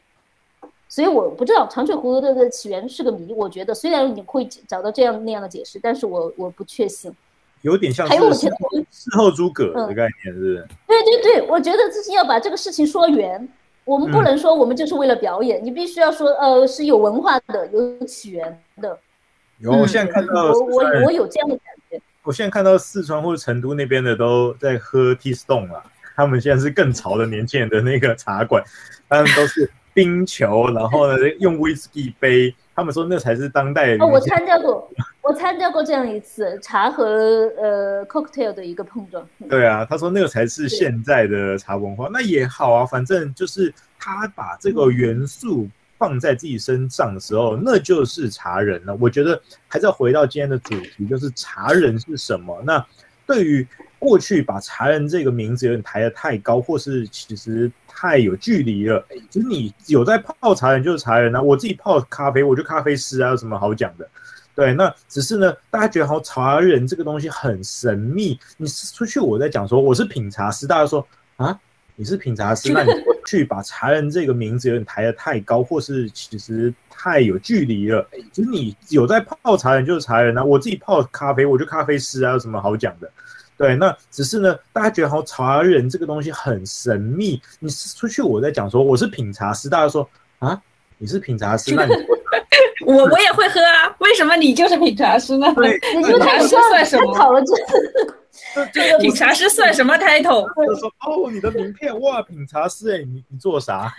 [0.88, 3.32] 所以我不知道长嘴壶的起源是个谜。
[3.32, 7.14] 我觉得虽然你会找到这样那样的解释，但是我我不确信。
[7.62, 8.14] 有点像是
[8.90, 10.68] 事后诸葛的概念，是不是？
[10.86, 13.48] 对对对，我觉得这是要把这个事情说圆。
[13.84, 18.98] 我们不能说我们就是为了表演，你必须要说，呃，是有文化的，有起源的。
[19.58, 22.00] 有，我现在看到，我我我有这样的感觉。
[22.22, 25.82] 我现在看到四川或者成都那边的都在喝 Tea Stone 了，
[26.18, 28.60] 他们现在是更潮的年轻人的那个茶馆，
[29.08, 32.52] 他们都是冰球，然后呢用威士忌杯。
[32.74, 33.96] 他们说那才是当代。
[33.98, 34.90] 哦，我参加过，
[35.22, 37.04] 我参加过这样一次茶和
[37.56, 39.24] 呃 cocktail 的一个碰撞。
[39.48, 48.96] 对啊，他说那个才是现在的茶文化，那也好啊，反正就是他把这个元素放在自己身上的时候，嗯、那就是茶人了。
[49.00, 52.60] 我觉得还是要回到今天的主题，就是茶人是什么？
[52.64, 52.84] 那
[53.24, 53.64] 对于
[53.98, 57.70] 过去把茶人这个名字有点抬得太高，或是其实。
[58.00, 64.08] 太有距离了，就是你有在泡茶人就是茶人啊，我自己泡咖啡，我就咖啡师啊，有什么好讲的？
[64.54, 68.38] 对，那只是呢，大家觉得好像茶人这个东西很神秘。
[68.56, 71.04] 你出去我在讲说我是品茶师，大家说
[71.38, 71.58] 啊，
[71.96, 72.92] 你是品茶师，那你
[73.26, 78.08] 去把茶人这个名字有点抬得太高，或是其实太有距离了。
[78.32, 83.10] 就是你有在泡茶人就是茶人啊，我自己泡咖啡，我就咖啡师啊，有什么好讲的？
[83.58, 87.42] 对，那只是呢，大家觉得好像茶人这个东西很神秘。
[87.58, 90.58] 你出去我在讲说我是品茶师，大家说啊，
[90.96, 91.92] 你是品茶师，那你
[92.86, 95.52] 我我也会喝啊，为什么你就是品茶师呢？
[95.56, 97.12] 对，因为他师算什么？
[97.14, 100.42] 讨了这 这个品茶师算什么 title？
[100.54, 103.92] 我说哦，你的名片哇，品茶师哎，你你做啥？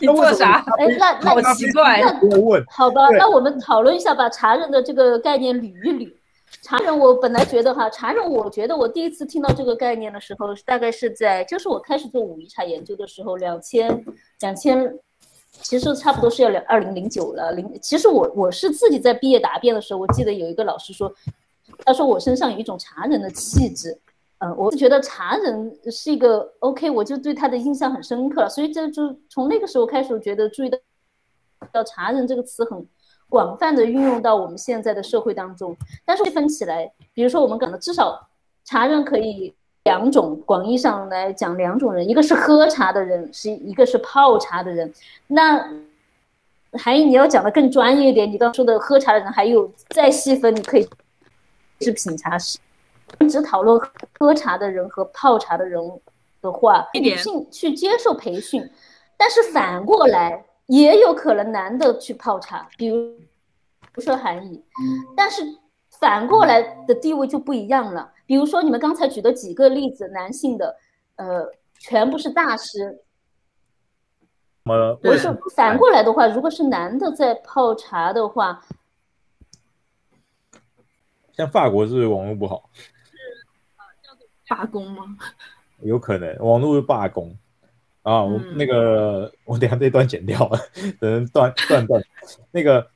[0.00, 0.64] 你做啥？
[0.80, 2.00] 哎，那那好奇怪。
[2.00, 6.10] 那问好吧，那我们讨论一下，把茶人的这个概念捋一捋。
[6.62, 14.04] 茶人，我本来觉得哈，茶人，我觉得我第一次听到这个概念的时候，大概是在就是我开始做武夷茶研究的时候，两千
[14.40, 14.98] 两千，
[15.52, 17.52] 其实差不多是要两二零零九了。
[17.52, 21.10] 零，其实我我是自己在毕业答辩的时候，我记得有一个老师说，
[21.84, 23.98] 他说我身上有一种茶人的气质，
[24.38, 30.78] 嗯，我就觉得茶人是一个 OK，我就对他的印象很深刻，所以这就从那个时候开始，我觉得注意到
[31.72, 32.86] 到茶人这个词很。
[33.30, 38.28] 广泛的运用到我们现在的社会当中，但是细分起来，比如说我们讲的至少
[38.64, 44.92] 茶人可以两种，广义上来讲两种人，一个是喝茶的人，是一个是泡茶的人。
[45.28, 45.64] 那
[46.72, 50.86] 韩毅，你要讲的更专业一点，你刚说的喝茶的人还有再细分，你可以
[51.80, 52.58] 是品茶师。
[53.30, 53.80] 只讨论
[54.18, 55.80] 喝茶的人和泡茶的人
[56.42, 58.68] 的话，女性去接受培训，
[59.16, 60.44] 但是反过来。
[60.70, 63.18] 也有可能男的去泡茶，比如，
[63.92, 64.64] 不说韩语，
[65.16, 65.42] 但是
[65.98, 68.12] 反过来的地位就不一样了。
[68.24, 70.76] 比如说你们刚才举的几个例子，男性的，
[71.16, 73.02] 呃，全部是大师。
[74.62, 78.64] 呃，为什么反过来的话，如果是男的在泡茶的话，
[81.32, 82.70] 像法国是网络不好？
[82.76, 83.18] 是
[84.46, 85.16] 罢工吗？
[85.80, 87.36] 有可能，网络是罢工。
[88.02, 90.58] 啊，我那个，嗯、我等下这段剪掉了，
[90.98, 92.02] 等断断断。
[92.50, 92.86] 那个，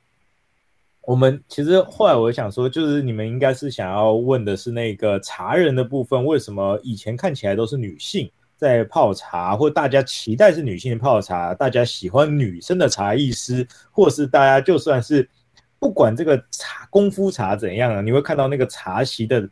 [1.01, 15.29] 我们其实后来我想说，就是你们应该是想要问的是那个茶人的部分，为什么以前看起来都是女性在泡茶，或大家期待是女性泡茶，大家喜欢女生的茶艺师，或是大家就算是
[15.77, 19.47] 不管这个茶功夫茶怎样啊，你会看到那个茶席的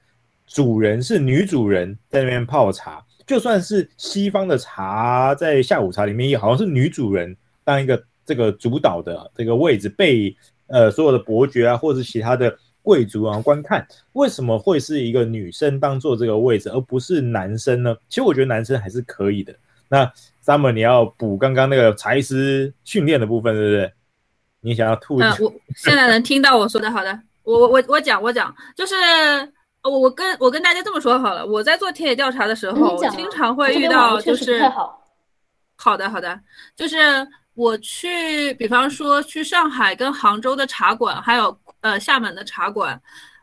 [0.47, 3.05] 主人是女主人在那边泡茶。
[3.25, 10.35] 就算是西方的茶，在下午茶里面也好像是女主人当一个这个主导的这个位置，被
[10.67, 13.87] 呃所有的伯爵啊，或者是其他的贵族啊观看。
[14.13, 17.95] 为什么会是一个女生当做这个位置，而不是男生呢？
[18.09, 19.55] 其实我觉得男生还是可以的。
[19.87, 20.11] 那
[20.45, 23.93] Summer，你要补刚刚那个茶师训练的部分，对不对？
[24.61, 25.19] 你想要吐？
[25.21, 28.95] 嗯，我现在能听到我说的，好的，我我我讲我讲，就是。
[29.83, 34.61] 我我跟我跟大家这么说好了，我在做田野调查的时候，经常会遇到就是，
[35.75, 36.39] 好的好的，
[36.75, 36.97] 就是
[37.53, 42.99] 我去，比方说去上海跟杭州的茶馆，还有呃厦门的茶馆，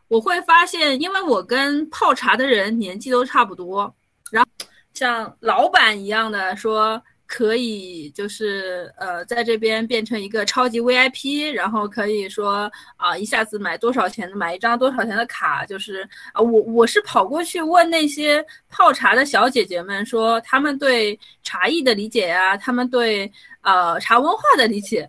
[0.08, 3.94] 我会发现，因为我跟泡茶的人年纪都差不多，
[4.30, 4.50] 然后
[4.94, 7.00] 像老板一样的说。
[7.32, 25.08] 可以就是呃，在这边变成一个超级 VIP，然后可以说啊，一下子买多少钱，买一张多少钱的卡，就是啊，我我是跑过去问那些泡茶的小姐姐们，说他们对茶艺的理解啊，他们对呃茶文化的理解，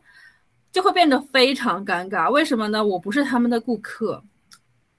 [0.71, 2.29] 就会变得非常尴尬。
[2.29, 2.85] 为什么呢？
[2.85, 4.23] 我不是他们的顾客，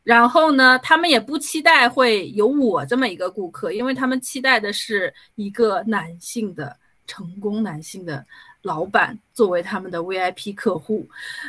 [0.03, 6.77] 然后呢，他们也不期待会有我这么一个顾客，因为他们期待的是一个男性的。
[7.07, 8.25] 成功男性的
[8.63, 11.07] 老板作为他们的 VIP 客户，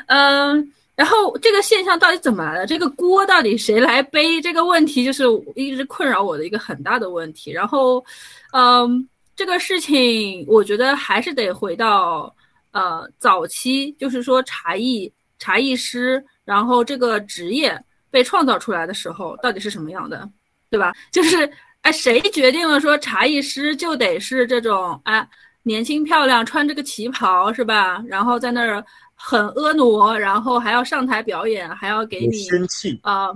[0.08, 2.66] 嗯，然后这个现象到底怎么来的？
[2.66, 4.42] 这个锅到底谁来背？
[4.42, 5.24] 这个问题就是
[5.56, 7.52] 一直困扰我的一个很大的问题。
[7.52, 8.04] 然后，
[8.52, 12.34] 嗯，这个事情我觉得还是得回到
[12.72, 20.28] 呃早期，就是说茶艺茶艺师，然后这个职业被创造出来的时候到底是什么样的，
[20.70, 20.94] 对吧？
[21.12, 21.50] 就是。
[21.84, 25.26] 哎，谁决定了说茶艺师就得是这种哎
[25.64, 28.02] 年轻漂亮，穿这个旗袍是吧？
[28.08, 28.84] 然后在那儿
[29.16, 33.30] 很婀娜，然后还要上台表演，还要给你仙气啊，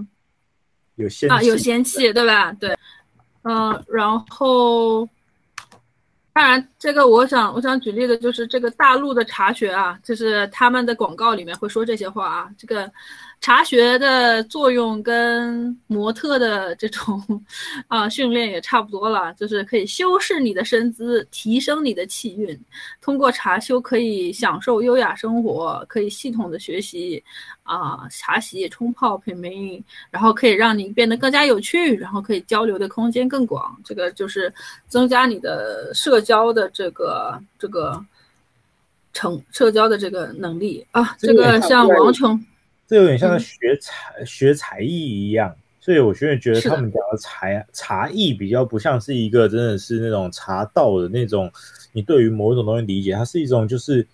[0.96, 2.54] 有仙啊，有仙气，对吧？
[2.54, 2.70] 对，
[3.44, 5.08] 嗯、呃，然后
[6.34, 12.90] 当然这个我想我想举例的就是这个大陆的茶学啊，就是他们的广告里面会说这些话啊，这个。
[13.40, 17.22] 茶学的作用跟模特的这种
[17.88, 22.60] 啊训练也差不多了，就是可以修饰你的身姿，提升你的气运。
[23.00, 27.24] 通过茶修可以享受优雅生活，可以系统的学习
[27.64, 29.82] 啊茶席、冲泡、品茗，
[30.12, 33.80] 然后可以让你变得更加有趣，然后可以交流的空间更广。
[33.86, 34.54] 这个就是
[34.90, 38.04] 增加你的社交的这个这个
[39.14, 41.16] 成社交的这个能力啊。
[41.18, 42.44] 这个像王琼。
[42.88, 51.52] 这有点像学才、嗯、学才艺一样，所以我现在觉得他们讲的才茶艺比较不像是一个真的是那种茶道的那种，
[51.92, 54.08] 你对于某一种东西理解，它是一种就是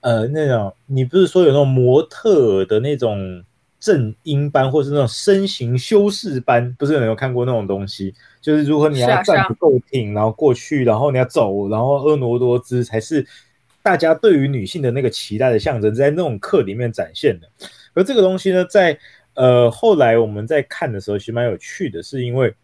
[0.00, 3.42] 呃那种，你不是说有那种模特的那种
[3.78, 8.14] 正音班，或是那种身形修饰班，不是有没有看过那种东西？
[8.42, 13.26] 就是如果你要站不够挺，然后过去，然后你要走，然后婀娜多姿，才是
[13.82, 17.48] 大家对于女性的那个期待的象征，在那种课里面展现的。
[17.94, 18.98] 而这个东西呢，在
[19.34, 22.54] 呃后来我们在看的时候，其实蛮有趣的，是因为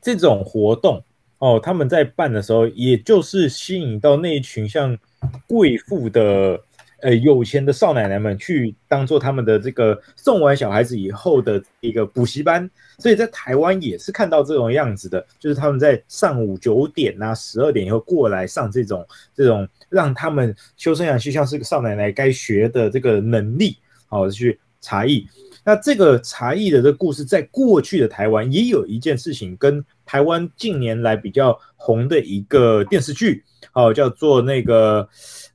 [0.00, 1.02] 这种活动
[1.38, 4.98] 哦，他们在办的时候，也就是吸引到那一群像
[5.46, 6.60] 贵妇的。
[7.02, 19.02] 呃，有钱的少奶奶们去当做他们的这个送完小孩子以后的一个补习班，所以在台湾也是看到这种样子的，就是他们在上午九点啊、十二点以后过来上这种
[19.34, 23.78] 这种让他们修身养性，像是个少奶奶该学的这个能力，
[24.10, 25.26] 好去茶艺。
[25.64, 33.42] 那这个茶艺的这个故事，在过去的台湾也有一件事情，跟台湾近年来比较红的一个电视剧，
[33.72, 35.08] 好叫做那个。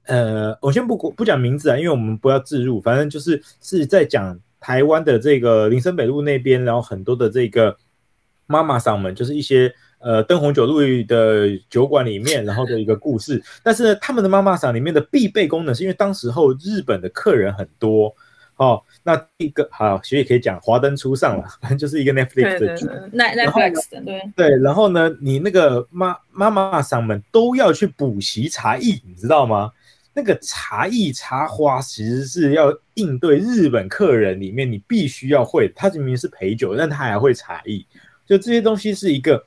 [0.08, 7.76] 呃，我先不不讲名字啊，因为我们不要置入，反正就是是在讲台湾的这个林森北路那边，然后很多的这个
[8.46, 13.42] 妈妈桑们，就是一些呃灯红酒绿的酒馆里面，然后的一个故事。
[13.64, 18.16] 但是呢，他们的妈妈桑里面的必备功能，是因为当时候日本的客人很多
[18.58, 18.82] 哦。
[19.04, 24.58] 那一个好，其实也可以讲华灯初上了， 反正就是一个 Netflix 的剧，Netflix 的对对。
[24.58, 29.72] 然后呢，你那个妈妈妈桑们都要去补习茶艺，你知道吗？
[30.18, 35.70] 那个茶艺插花其实是要应对日本客人里面，你必须要会。
[35.76, 37.86] 他明明是陪酒，但他还会茶艺。
[38.26, 39.46] 就这些东西是一个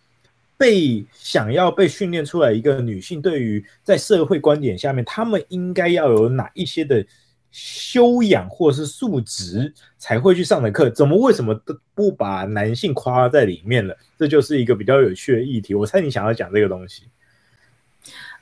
[0.59, 7.03] 被想要被训练出来一个女性，对于在社会观点下面，他们应该要有哪一些的
[7.51, 10.91] 修养或是素质才会去上的课？
[10.91, 13.97] 怎么为什么都不把男性夸在里面了？
[14.19, 15.75] 这就是一个比较有趣的议题。
[15.75, 17.05] 我猜你想要讲这个东西。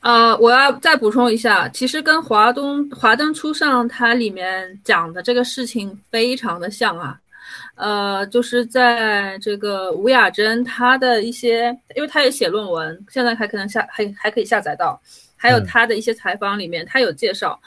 [0.00, 7.18] 呃，我要再补充一下，其实跟华东华灯初上它里面讲的这个事情非常的像啊，
[7.74, 15.00] 呃，就是在这个吴雅珍她的一些，因为她也写论文，现在还可能下还还可以下载到，
[15.34, 17.58] 还有她的一些采访里面，她有介绍。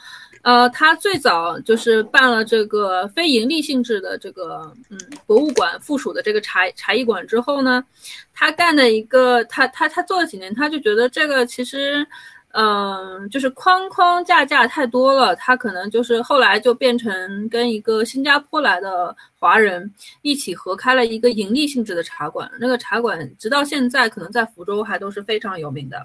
[0.42, 7.84] 呃，他最早就是办了这个非盈利性质的这个嗯博物馆附属的这个茶茶艺馆之后呢，
[8.32, 12.06] 他干的一个他他他做了几年，他就觉得这个其实
[12.52, 19.88] 嗯、就是框框架架太多了，他可能就是后来就变成跟一个新加坡来的华人
[20.22, 26.04] 一起合开了一个盈利性质的茶馆，那个茶馆直到现在可能在福州还都是非常有名的。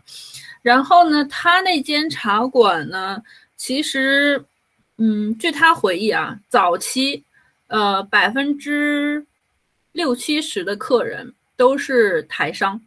[0.61, 3.17] 然后呢，他那间茶馆呢。
[3.57, 4.43] 其实，
[4.97, 7.23] 嗯，据他回忆啊，早期，
[7.67, 9.25] 呃，百分之
[9.93, 12.81] 六七十的客人都是台商，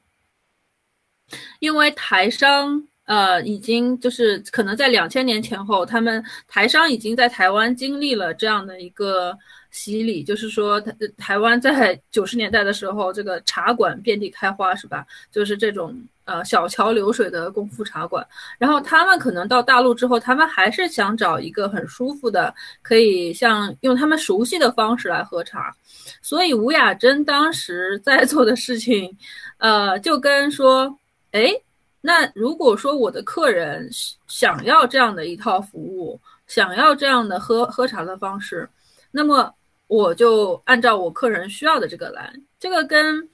[1.59, 9.37] 因为台商，呃，已经就是可能在两千年前后，他们台商已经在台湾经历了这样的一个
[9.71, 15.07] 洗礼，就是说，台台湾在九十年代的时候，这个茶馆遍地开花，是吧？
[15.33, 15.99] 就是这种。
[16.29, 18.23] 呃，小桥流水的功夫茶馆，
[18.59, 25.75] 然后他们可能到大陆之后，他们还是想找一个很舒服的，可以像用他们熟悉的方式来喝茶。
[26.21, 29.17] 所以吴雅珍当时在 做的事情，
[29.57, 30.95] 呃，就跟说，
[31.33, 31.51] 哎，
[32.03, 33.89] 那如果说我的客人
[34.27, 38.69] 想要这样的一套服务，想要这样的喝喝茶的方式，
[39.11, 39.51] 那么
[39.87, 43.27] 我就按照我客人需要的这个来，这个跟。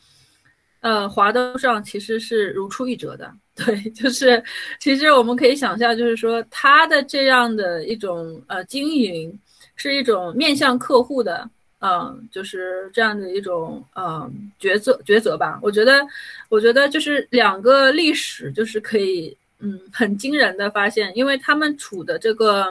[0.84, 4.42] 呃，华灯上其实是如出一辙的， 对，就是
[4.78, 9.32] 其实我们可以想象，就是说他的这样的一种呃经营，
[9.76, 14.30] 是一种面向客户的，嗯、呃，就是这样的一种呃
[14.60, 15.58] 抉择抉择吧。
[15.62, 16.06] 我觉得，
[16.50, 22.70] 我觉得就是两个历史，就是可以嗯很惊人的发现，因为他们处的这个，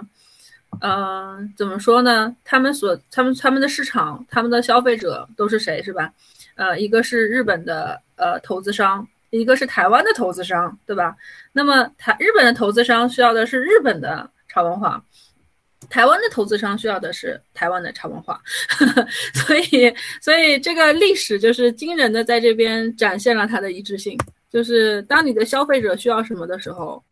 [0.82, 2.36] 呃，怎么说呢？
[2.45, 6.14] 他们所他们他们的市场，他们的消费者都是谁，是吧？
[6.56, 11.16] 呃，一个是日本的呃投资商，一个是台湾的投资商，对吧？
[11.51, 15.04] 那么台日本的投资商需要的是日本的茶文化，
[15.89, 18.41] 台湾的投资商需要的是台湾的茶文化，
[19.34, 24.18] 所以所以这个历史就是惊人的在这边展现了它的一致性，
[24.49, 27.04] 就是当你的消费者需要什么的时候，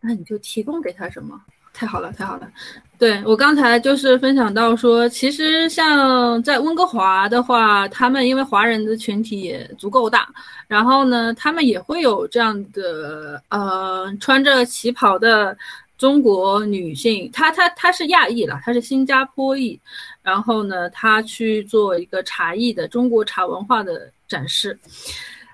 [0.00, 1.40] 那你就提供给他什么。
[1.74, 2.48] 太好了，太好了。
[2.96, 10.28] 对，我刚才就是分享到说，其实像在温哥华的话，他们因为华人的群体也足够大，
[10.68, 15.54] 然后呢，他们也会有这样的呃穿着旗袍的
[15.98, 19.78] 中国女性，她她她是亚裔啦，她是新加坡裔，
[20.22, 24.78] 然后呢，她去做一个茶艺的中国茶文化的展示。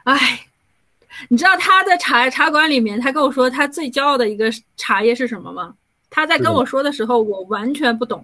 [0.04, 0.46] 哎，
[1.28, 5.74] 你知道她在茶茶馆里面，她跟我说她最骄傲的一个茶叶是什么吗？
[6.10, 8.22] 他在跟我说的时候，我完全不懂，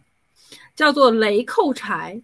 [0.74, 2.20] 叫做雷扣柴。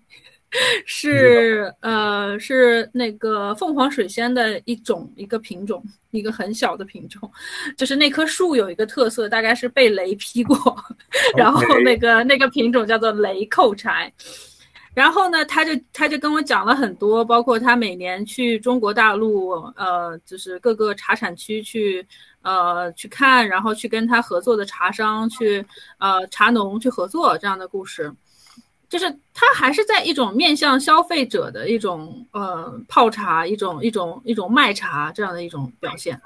[0.84, 7.32] 是呃，是那个凤凰水仙的一种一个品种，一个很小的品种，
[7.74, 10.54] 就是那棵树有一个特色，大概是被雷劈过
[11.38, 14.12] 然后那个那个品种叫做雷扣柴。
[14.94, 22.06] 然后呢，他就他就跟我讲了很多，包括他每年去中国大陆，呃，就是各个茶产区去
[22.42, 25.64] 呃去看，然后去跟他合作的茶商去
[25.98, 28.12] 呃茶农去合作这样的故事。
[28.90, 36.20] 就是他还是在一种面向消费者的一种呃泡茶，一种一种一种卖茶这样的一种表现。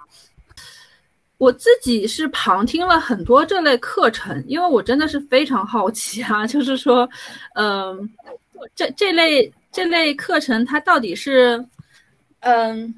[1.39, 7.09] 我自己是旁听了很多这类课程，因为我真的是非常好奇啊，就是说，
[7.55, 8.11] 嗯、
[8.75, 11.65] 这这类这类课程它到底是，
[12.41, 12.95] 嗯，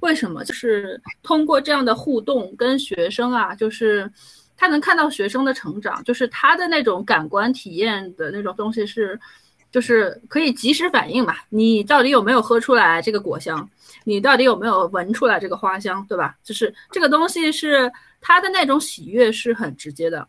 [0.00, 0.44] 为什么？
[0.44, 4.10] 就是通过这样的互动跟学生啊，就是。
[4.54, 9.18] 他能看到学生的成长，就是他的那种感官体验的那种东西是，
[9.72, 11.34] 就是可以及时反应嘛。
[11.48, 13.68] 你到底有没有喝出来这个果香？
[14.04, 16.36] 你到底有没有闻出来这个花香，对吧？
[16.44, 17.90] 就是这个东西是
[18.20, 20.28] 他的那种喜悦是很直接的。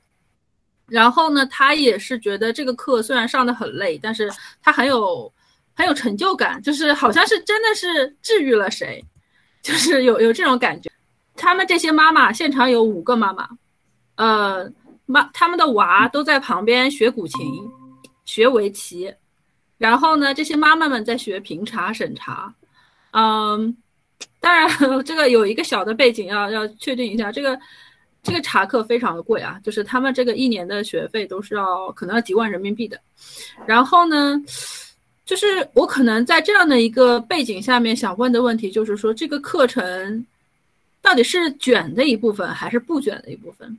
[0.88, 4.32] 然后呢，他也是觉得这个课虽然上得很累，但是
[4.62, 5.32] 他很有
[5.74, 9.04] 很有成就感，就是好像是真的是治愈了谁，
[9.62, 10.92] 就是有有这种感觉。
[11.36, 13.50] 他们这些妈妈，现场有五个妈妈。
[14.16, 14.72] 呃，
[15.08, 17.40] 妈，他们的娃都在旁边学古琴，
[18.26, 19.12] 学围棋，
[19.80, 22.54] 然后呢，这些妈妈们在学评茶审茶。
[23.12, 23.76] 嗯，
[24.40, 24.70] 当然，
[25.04, 27.60] 这个有一个小的背景要要确定一下，这个
[28.24, 33.00] 这个茶课非常的贵啊，就是他们这个一年的学费都是要可能要几万人民币的。
[33.68, 34.42] 然后呢，
[35.26, 40.26] 就是我可能在这样的一个背景下面想问的问题，就是说这个课程
[41.02, 43.78] 到底是卷的一部分还是不卷的一部分？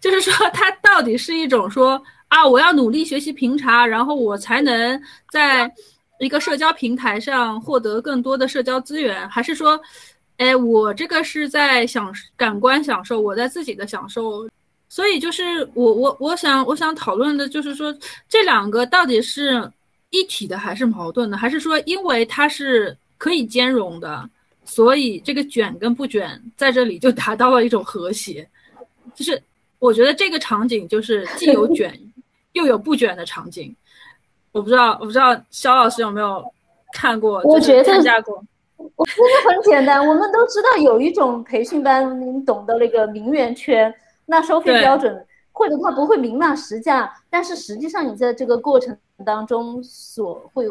[0.00, 4.98] 就是说，它到底是一种说啊，我要努力学习评茶，然后我才能
[5.30, 5.70] 在
[6.18, 9.78] 一个社交平台上获得更多的社交资源，还是说，
[10.38, 14.48] 哎，我这个是在享感官享受，我在自己的享受。
[14.88, 17.94] 所以就是我我我想我想讨论的就是说，
[18.28, 19.70] 这两个到底是
[20.10, 24.28] 一体的还是矛盾的，还是说因为它是可以兼容的，
[24.64, 28.48] 所以这个卷跟不卷在这里就达到了一种和谐，
[29.14, 29.42] 就是。
[29.78, 31.94] 我觉得这个场景就是既有 卷
[32.54, 33.76] 又有不卷的场景，
[34.50, 36.42] 我不知道，我不知道肖老师有没有
[36.94, 37.42] 看过？
[37.44, 38.42] 我觉得参加过。
[38.76, 43.94] 我觉得很简单，我们都知道有一种培训班，你懂得那个名媛圈，
[44.26, 50.70] 那收费标准或者他不会明码实价，但是实际上你在这个过程当中所会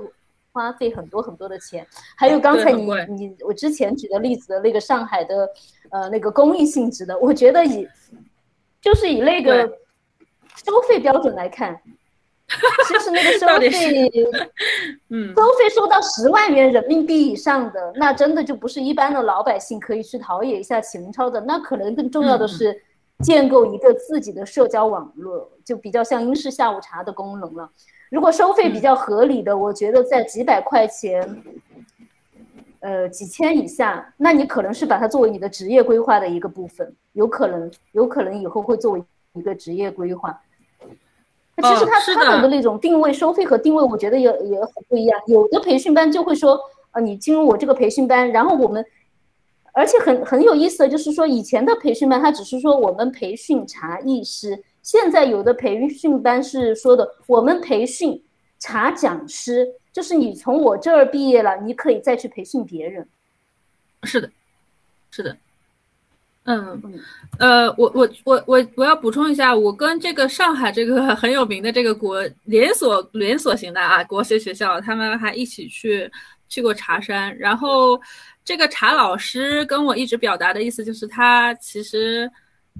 [0.51, 1.85] 花费很多很多的钱。
[2.15, 5.49] 还有刚才你你我之前举的例子的那个上海的
[5.89, 7.87] 呃那个公益性质的，我觉得以。
[8.81, 9.67] 就是以那个
[10.63, 11.81] 收费标准来看，
[12.87, 14.11] 其实那个收费，
[15.09, 21.41] 嗯，收费收到十万元人民币以上的，那真的就不是一般的老百姓可以去陶冶一下情操的。
[21.41, 22.79] 那可能更重要的是
[23.23, 27.69] 建构一个自己的社交网络，就比较像英式下午茶的功能了。
[28.11, 31.43] 如果收费比较合理的，我觉得在几百块钱。
[32.81, 40.39] 呃，几千以下，那你可能是把它作为你的职业规划的一个部分，有可能，有可能以后会作为一个职业规划。
[41.63, 45.19] 其实它它的那种定位、收费和定位，我觉得也也很不一样。
[45.27, 46.59] 有的培训班就会说，
[46.91, 48.85] 呃，你进入我这个培训班，然后我们，
[49.73, 58.23] 而且很很有意思的就是说，以前的培训班他只是说我们培训茶艺师，现在有的培训班是说的我们培训
[58.59, 59.75] 茶讲师。
[59.93, 63.07] 就是你从我这儿毕业了，你可以再去培训别人。
[64.03, 64.29] 是的，
[65.09, 65.37] 是的，
[66.45, 66.81] 嗯，
[67.39, 76.09] 呃，我我我我我要补充一下，我跟这个上海这个 很有名的这个国连锁连锁型的啊国学学校，他们还一起去
[76.47, 77.35] 去过茶山。
[77.37, 77.99] 然后
[78.43, 82.29] 这个茶老师跟我一直表达的意思就是，他其实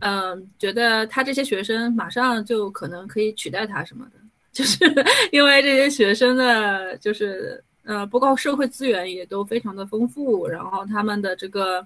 [0.01, 4.19] 嗯、觉得他这些学生马上就可能可以取代他什么的。
[4.55, 4.85] 就是
[5.31, 11.85] 因为这些学生的，就是呃，不过社会资源也都非常的丰富，然后他们的这个，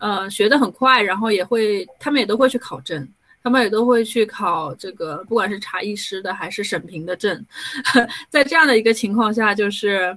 [0.00, 3.06] 呃，学得很快，然后也会，他们也都会去考证，
[3.42, 7.46] 他们也都会去考这个，不管是茶艺师的还是审评的证，
[8.28, 10.16] 在这样的一个情况下，就是，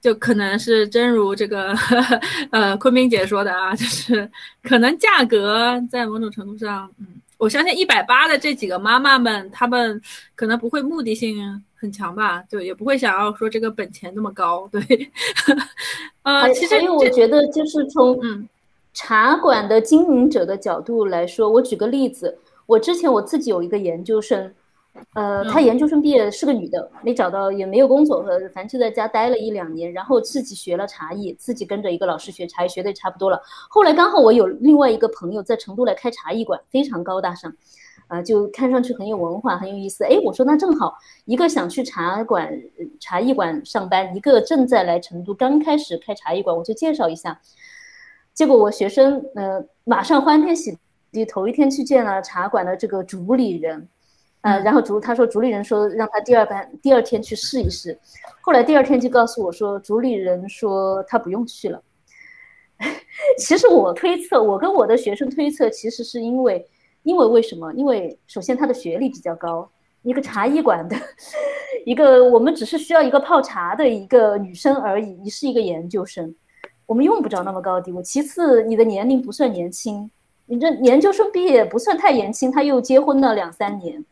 [0.00, 1.74] 就可能是真如这个，
[2.50, 4.30] 呃，昆明姐说的啊，就是
[4.62, 7.06] 可能价格在某种程度上，嗯。
[7.38, 10.00] 我相信一百八的这几个妈妈们，她们
[10.36, 15.10] 可能不会目的性很强吧，对，也不会想要说这个本钱那么高，对。
[16.22, 18.48] 呃，其实因为我觉得就是从嗯
[18.94, 24.52] 茶馆的经营者的角度来说，我举个例子，我之前我自己有一个研究生，
[25.14, 28.22] 呃，她研究生毕业是个女的，没找到也没有工作，
[28.54, 33.40] 反正就在家待了一两年，然后自己学了茶艺，自己跟着一个老师学茶艺，学的也差不多了。
[33.70, 37.52] 后来刚好我有另外一个朋友在成都来开茶艺馆，非常高大上。
[38.08, 40.04] 啊，就看上去很有文化，很有意思。
[40.04, 42.52] 哎，我说那正好，一个想去茶馆、
[43.00, 47.40] 茶艺馆上班，一个正在来成都刚开始开茶艺馆，我就介绍一下。
[48.34, 50.76] 结果我学生呃，马上欢天喜
[51.10, 53.88] 地，头一天去见了茶馆的这个主理人，
[54.40, 57.98] 呃，然后主他说主理人说让他第二班第二天去试一试，
[58.40, 61.82] 后来第二天就告诉我说主理人说他不用去了。
[63.38, 66.66] 其实我推测，我跟我的学生推测，其实是因为。
[67.04, 67.72] 因为为什么？
[67.72, 69.68] 因为首先他的学历比较高，
[70.02, 70.96] 一个茶艺馆的，
[71.84, 75.06] 一个我们只是需要一个泡茶的一个女生而已。
[75.14, 76.32] 你是一个研究生，
[76.92, 78.02] 我们用不着那么高的地位。
[78.02, 80.10] 其次，你的年龄不算年轻，
[80.44, 84.04] 你这研究生毕业不算太年轻，他又结婚了两三年。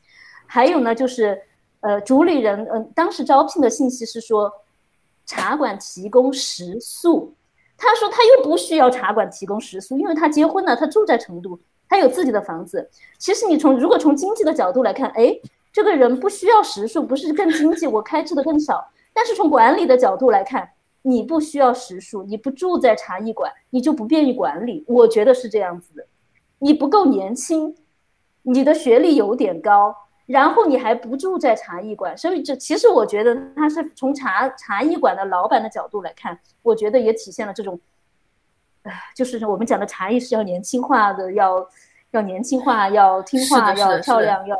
[0.47, 1.39] 还有呢，就是
[1.81, 4.51] 呃，主理人，嗯、当时招聘的信息是说，
[5.27, 7.35] 茶馆提供食宿。
[7.77, 11.61] 他说他又不需要茶馆提供食宿，因为他结婚了，他住在成都。
[11.87, 15.39] 他有自己的房子，其实你从如果从经济的角度来看，哎，
[15.71, 18.83] 这个人不需要食宿，不是更经济，我开支的更少。
[19.13, 20.67] 但是从管理的角度来看，
[21.03, 24.85] 你不需要食宿，你不住在茶艺馆，你就不便于管理。
[24.87, 26.07] 我觉得是这样子的，
[26.59, 27.75] 你不够年轻，
[28.43, 29.95] 你的学历有点高，
[30.27, 37.81] 然后你还不住在茶艺馆，所以这其实我觉得他是从茶茶艺馆的老板的角度来看，我觉得也体现了这种。
[39.15, 41.69] 就是我们讲的茶艺是要年轻化的，要
[42.13, 44.57] 要年轻化，要听话，要漂亮，要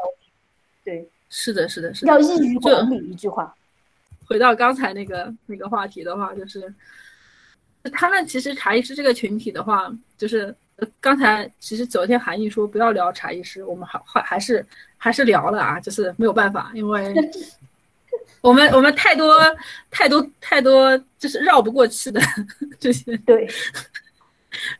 [0.85, 2.99] 对，是的，是的，是的，要易于管理。
[2.99, 3.55] 一句话，
[4.31, 6.73] 回到刚才那个那个话题的话，就是
[7.93, 10.55] 他们其实茶艺师这个群体的话，就是
[11.01, 14.65] 刚才其实昨天韩毅说不要聊茶艺师，我们还还还是
[14.97, 17.13] 还是聊了啊，就是没有办法，因为
[18.41, 19.37] 我们我们太多
[19.91, 22.21] 太多太多就是绕不过去的
[22.79, 23.49] 这些对。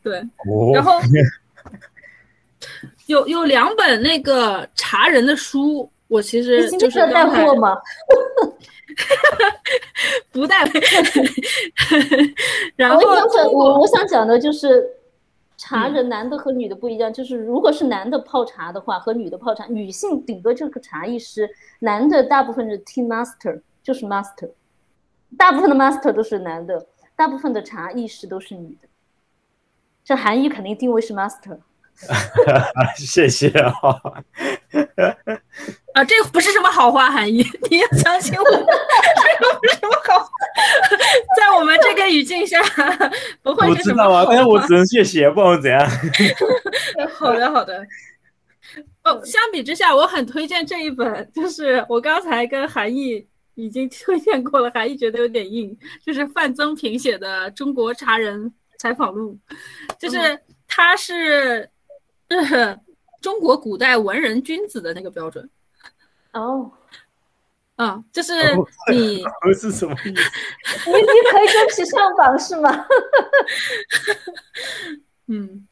[0.03, 0.21] 对，
[0.73, 0.99] 然后
[3.07, 7.75] 有有两本那个茶人的书，我其实就是带货吗？
[10.31, 10.63] 不带。
[12.75, 14.87] 然后我我我想讲的就是，
[15.57, 24.51] 茶人男的和女的不一样，嗯、就是如果是男的泡茶的话，和女的泡茶，女性顶多就是个茶艺师，男的大部分是 tea master，就是 master，
[25.37, 28.87] 大部分的 master 都是男的，大部分的茶艺师都是女的。
[30.03, 31.59] 这韩义肯定定位是 master，
[32.97, 33.71] 谢谢啊！
[35.93, 40.29] 啊，这个不是什么好话，韩义，你要相信我，这个不是什么好话，
[41.37, 42.61] 在我们这个语境下，
[43.43, 44.19] 不会是什么好话。
[44.19, 45.85] 我知道啊，但是我只能谢谢，不管怎样。
[47.13, 47.85] 好的，好的。
[49.03, 58.45] 哦，相比之下，我很推荐这一本，就是我刚才跟韩义已经推荐过了，韩义觉得有点硬，就是范增平写的《中国茶人》。
[58.79, 59.37] 采访录，
[59.99, 61.69] 就是他是，
[62.31, 62.79] 是
[63.21, 65.47] 中国古代文人君子的那个标准。
[66.33, 66.71] 哦，
[67.75, 68.33] 啊，就是
[68.91, 69.23] 你
[69.59, 70.89] 是什么意思？
[70.89, 72.85] 你你可以跟其上榜是吗？
[75.27, 75.67] 嗯，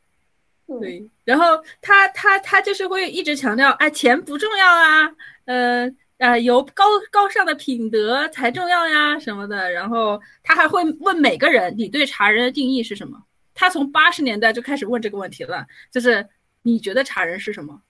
[0.79, 1.09] 对。
[1.23, 5.11] 然后他他他就是会一直强调，哎，钱不重要啊，
[5.45, 5.89] 呃。
[6.19, 9.71] 呃，有高高尚的品德才重要呀，什么的。
[9.71, 13.17] 然后他还会问每个人，你对茶人的定义是什么？
[13.53, 16.27] 他从八十年代就开始问这个问题了，就是
[16.63, 17.81] 你觉得茶人是什么？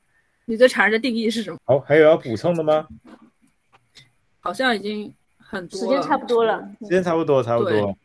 [0.50, 1.60] 你对茶人的定义是什么？
[1.66, 2.88] 好，还有要补充的吗？
[4.40, 7.96] 好像已经很多，时间差不多了，时间差不多，差不多。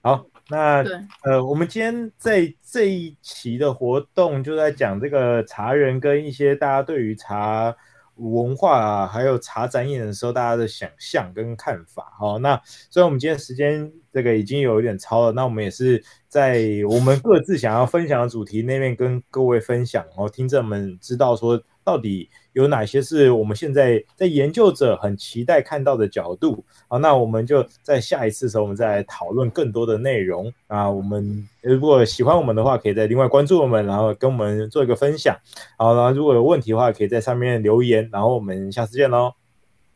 [0.00, 0.82] 好，那
[1.24, 7.76] 呃，我们今天在这一期的活动就在讲这个茶人跟一些大家对于茶。
[8.18, 12.10] 文化啊，还有茶展演的时候，大家的想象跟看法。
[12.18, 16.02] 好，那虽然我们今天时间这个已经有一点超了，那我们也是
[16.36, 26.62] 在我们各自想要分享的主题那边跟各位分享，然后听众们知道说到底有哪些是我们现在在研究者很期待看到的角度。
[26.88, 30.90] 好，那我们就在下一次的时候，我们再来讨论更多的内容啊。
[30.90, 35.34] 我们如果喜欢我们的话，可以在另外关注我们，然后跟我们做一个分享。
[35.78, 38.10] 好，然后如果有问题的话，可以在上面留言。
[38.12, 39.32] 然后我们下次见喽。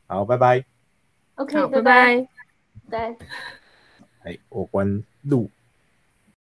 [0.06, 0.64] 好，拜拜。
[1.34, 2.26] OK，拜拜。
[2.88, 3.14] 拜。
[4.22, 5.50] 哎，我关录。